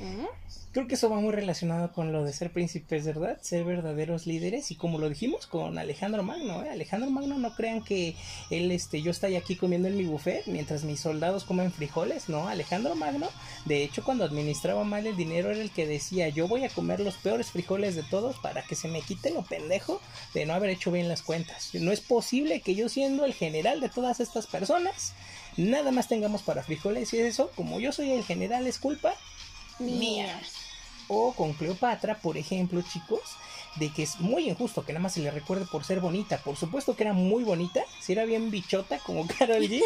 ¿Mm? 0.00 0.26
Creo 0.72 0.86
que 0.86 0.94
eso 0.94 1.08
va 1.08 1.18
muy 1.18 1.32
relacionado 1.32 1.92
con 1.92 2.12
lo 2.12 2.24
de 2.24 2.32
ser 2.32 2.52
príncipes, 2.52 3.04
¿verdad? 3.04 3.38
Ser 3.40 3.64
verdaderos 3.64 4.26
líderes 4.26 4.70
y 4.70 4.76
como 4.76 4.98
lo 4.98 5.08
dijimos 5.08 5.46
con 5.46 5.78
Alejandro 5.78 6.22
Magno, 6.22 6.62
¿eh? 6.62 6.70
Alejandro 6.70 7.10
Magno 7.10 7.38
no 7.38 7.54
crean 7.54 7.82
que 7.82 8.14
él, 8.50 8.70
este, 8.70 9.02
yo 9.02 9.10
estoy 9.10 9.36
aquí 9.36 9.56
comiendo 9.56 9.88
en 9.88 9.96
mi 9.96 10.04
buffet 10.04 10.46
mientras 10.46 10.84
mis 10.84 11.00
soldados 11.00 11.44
comen 11.44 11.72
frijoles, 11.72 12.28
¿no? 12.28 12.48
Alejandro 12.48 12.94
Magno, 12.94 13.28
de 13.64 13.82
hecho, 13.82 14.04
cuando 14.04 14.24
administraba 14.24 14.84
mal 14.84 15.06
el 15.06 15.16
dinero 15.16 15.50
era 15.50 15.60
el 15.60 15.70
que 15.70 15.86
decía, 15.86 16.28
yo 16.28 16.46
voy 16.46 16.64
a 16.64 16.68
comer 16.68 17.00
los 17.00 17.16
peores 17.16 17.50
frijoles 17.50 17.96
de 17.96 18.02
todos 18.02 18.36
para 18.38 18.62
que 18.62 18.76
se 18.76 18.88
me 18.88 19.00
quite 19.00 19.30
lo 19.30 19.42
pendejo 19.42 20.00
de 20.34 20.44
no 20.46 20.52
haber 20.52 20.70
hecho 20.70 20.92
bien 20.92 21.08
las 21.08 21.22
cuentas. 21.22 21.70
No 21.74 21.92
es 21.92 22.00
posible 22.00 22.60
que 22.60 22.74
yo 22.74 22.88
siendo 22.88 23.24
el 23.24 23.34
general 23.34 23.80
de 23.80 23.88
todas 23.88 24.20
estas 24.20 24.46
personas, 24.46 25.14
nada 25.56 25.90
más 25.92 26.08
tengamos 26.08 26.42
para 26.42 26.62
frijoles 26.62 27.12
y 27.14 27.18
eso, 27.18 27.50
como 27.56 27.80
yo 27.80 27.90
soy 27.90 28.12
el 28.12 28.22
general, 28.22 28.66
es 28.66 28.78
culpa 28.78 29.14
mía. 29.78 30.40
O 31.08 31.32
con 31.32 31.54
Cleopatra, 31.54 32.18
por 32.18 32.36
ejemplo, 32.36 32.82
chicos, 32.82 33.20
de 33.76 33.90
que 33.90 34.02
es 34.02 34.20
muy 34.20 34.48
injusto 34.48 34.84
que 34.84 34.92
nada 34.92 35.02
más 35.02 35.14
se 35.14 35.20
le 35.20 35.30
recuerde 35.30 35.64
por 35.66 35.84
ser 35.84 36.00
bonita. 36.00 36.38
Por 36.38 36.56
supuesto 36.56 36.96
que 36.96 37.04
era 37.04 37.12
muy 37.12 37.44
bonita, 37.44 37.80
si 38.00 38.12
era 38.12 38.24
bien 38.24 38.50
bichota 38.50 38.98
como 38.98 39.26
Carol 39.38 39.62
G, 39.62 39.80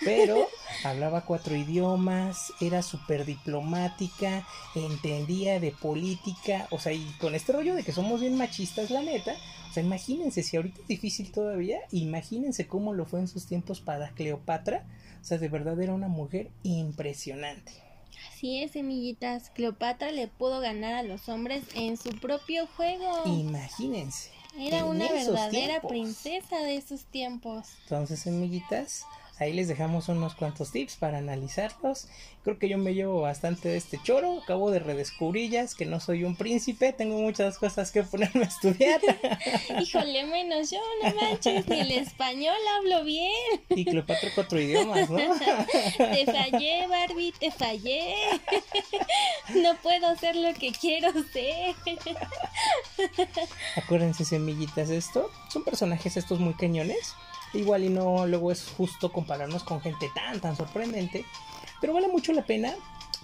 pero 0.00 0.48
hablaba 0.84 1.22
cuatro 1.22 1.56
idiomas, 1.56 2.52
era 2.60 2.82
súper 2.82 3.24
diplomática, 3.24 4.46
entendía 4.74 5.60
de 5.60 5.70
política, 5.70 6.66
o 6.70 6.78
sea, 6.78 6.92
y 6.92 7.04
con 7.20 7.34
este 7.34 7.52
rollo 7.52 7.74
de 7.74 7.84
que 7.84 7.92
somos 7.92 8.20
bien 8.20 8.36
machistas, 8.36 8.90
la 8.90 9.02
neta. 9.02 9.34
O 9.70 9.72
sea, 9.72 9.82
imagínense, 9.82 10.42
si 10.42 10.56
ahorita 10.56 10.82
es 10.82 10.88
difícil 10.88 11.32
todavía, 11.32 11.80
imagínense 11.90 12.68
cómo 12.68 12.92
lo 12.92 13.06
fue 13.06 13.20
en 13.20 13.28
sus 13.28 13.46
tiempos 13.46 13.80
para 13.80 14.10
Cleopatra. 14.10 14.84
O 15.20 15.24
sea, 15.24 15.38
de 15.38 15.48
verdad 15.48 15.80
era 15.80 15.94
una 15.94 16.08
mujer 16.08 16.50
impresionante. 16.62 17.72
Así 18.30 18.62
es, 18.62 18.72
semillitas. 18.72 19.50
Cleopatra 19.50 20.10
le 20.12 20.28
pudo 20.28 20.60
ganar 20.60 20.94
a 20.94 21.02
los 21.02 21.28
hombres 21.28 21.64
en 21.74 21.96
su 21.96 22.10
propio 22.10 22.66
juego. 22.76 23.22
Imagínense. 23.26 24.30
Era 24.58 24.84
una 24.84 25.08
verdadera 25.08 25.80
tiempos. 25.80 25.90
princesa 25.90 26.58
de 26.58 26.76
esos 26.76 27.04
tiempos. 27.04 27.68
Entonces, 27.84 28.20
semillitas, 28.20 29.04
ahí 29.38 29.52
les 29.52 29.68
dejamos 29.68 30.08
unos 30.08 30.34
cuantos 30.34 30.70
tips 30.70 30.96
para 30.96 31.18
analizarlos. 31.18 32.06
Creo 32.44 32.58
que 32.58 32.68
yo 32.68 32.78
me 32.78 32.94
llevo 32.94 33.22
bastante 33.22 33.68
de 33.68 33.76
este 33.76 33.98
choro. 34.02 34.40
Acabo 34.42 34.70
de 34.70 34.78
redescubrillas 34.78 35.74
que 35.74 35.86
no 35.86 35.98
soy 35.98 36.24
un 36.24 36.36
príncipe. 36.36 36.92
Tengo 36.92 37.18
muchas 37.18 37.58
cosas 37.58 37.90
que 37.90 38.02
ponerme 38.02 38.44
a 38.44 38.48
estudiar. 38.48 39.00
Híjole, 39.80 40.24
menos 40.26 40.70
yo, 40.70 40.78
no 41.02 41.14
manches, 41.14 41.66
ni 41.68 41.80
el 41.80 41.90
español 41.92 42.56
hablo 42.76 43.02
bien. 43.04 43.32
y 43.70 43.84
Cleopatra 43.84 44.30
cuatro 44.34 44.60
idiomas, 44.60 45.08
¿no? 45.08 45.18
Te 45.18 46.26
fallé, 46.26 46.86
Barbie, 46.86 47.32
te 47.32 47.50
fallé. 47.50 48.14
No 49.54 49.74
puedo 49.76 50.06
hacer 50.08 50.36
lo 50.36 50.52
que 50.54 50.72
quiero 50.72 51.10
ser. 51.32 51.74
Acuérdense, 53.76 54.24
semillitas, 54.24 54.90
esto. 54.90 55.30
Son 55.48 55.64
personajes 55.64 56.16
estos 56.16 56.40
muy 56.40 56.54
cañones. 56.54 57.14
Igual 57.54 57.84
y 57.84 57.88
no, 57.88 58.26
luego 58.26 58.50
es 58.50 58.68
justo 58.76 59.12
compararnos 59.12 59.62
con 59.62 59.80
gente 59.80 60.10
tan, 60.14 60.40
tan 60.40 60.56
sorprendente. 60.56 61.24
Pero 61.80 61.94
vale 61.94 62.08
mucho 62.08 62.32
la 62.32 62.44
pena 62.44 62.74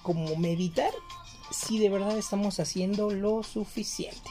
como 0.02 0.36
meditar 0.36 0.92
si 1.50 1.78
de 1.78 1.88
verdad 1.88 2.16
estamos 2.16 2.60
haciendo 2.60 3.10
lo 3.10 3.42
suficiente. 3.42 4.30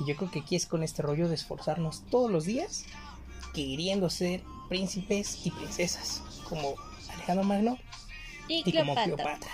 Y 0.00 0.08
yo 0.08 0.16
creo 0.16 0.30
que 0.30 0.40
aquí 0.40 0.56
es 0.56 0.66
con 0.66 0.82
este 0.82 1.02
rollo 1.02 1.28
de 1.28 1.36
esforzarnos 1.36 2.02
todos 2.10 2.30
los 2.30 2.44
días, 2.44 2.84
queriendo 3.54 4.10
ser 4.10 4.42
príncipes 4.68 5.46
y 5.46 5.50
princesas, 5.50 6.22
como 6.48 6.74
Alejandro 7.14 7.44
Magno 7.44 7.78
Y 8.48 8.62
y 8.68 8.72
como 8.76 8.94
Cleopatra. 8.94 9.50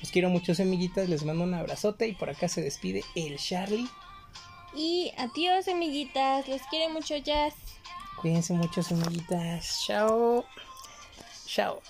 Los 0.00 0.10
quiero 0.10 0.30
mucho, 0.30 0.54
semillitas, 0.54 1.08
les 1.08 1.24
mando 1.24 1.44
un 1.44 1.54
abrazote 1.54 2.08
y 2.08 2.14
por 2.14 2.28
acá 2.28 2.48
se 2.48 2.60
despide 2.60 3.04
el 3.14 3.38
Charlie. 3.38 3.88
Y 4.74 5.12
adiós, 5.16 5.66
semillitas. 5.66 6.48
Los 6.48 6.62
quiere 6.62 6.88
mucho, 6.88 7.16
Jazz. 7.16 7.54
Cuídense 8.22 8.52
mucho, 8.52 8.82
semillitas. 8.84 9.82
Chao. 9.84 10.44
Chao. 11.44 11.82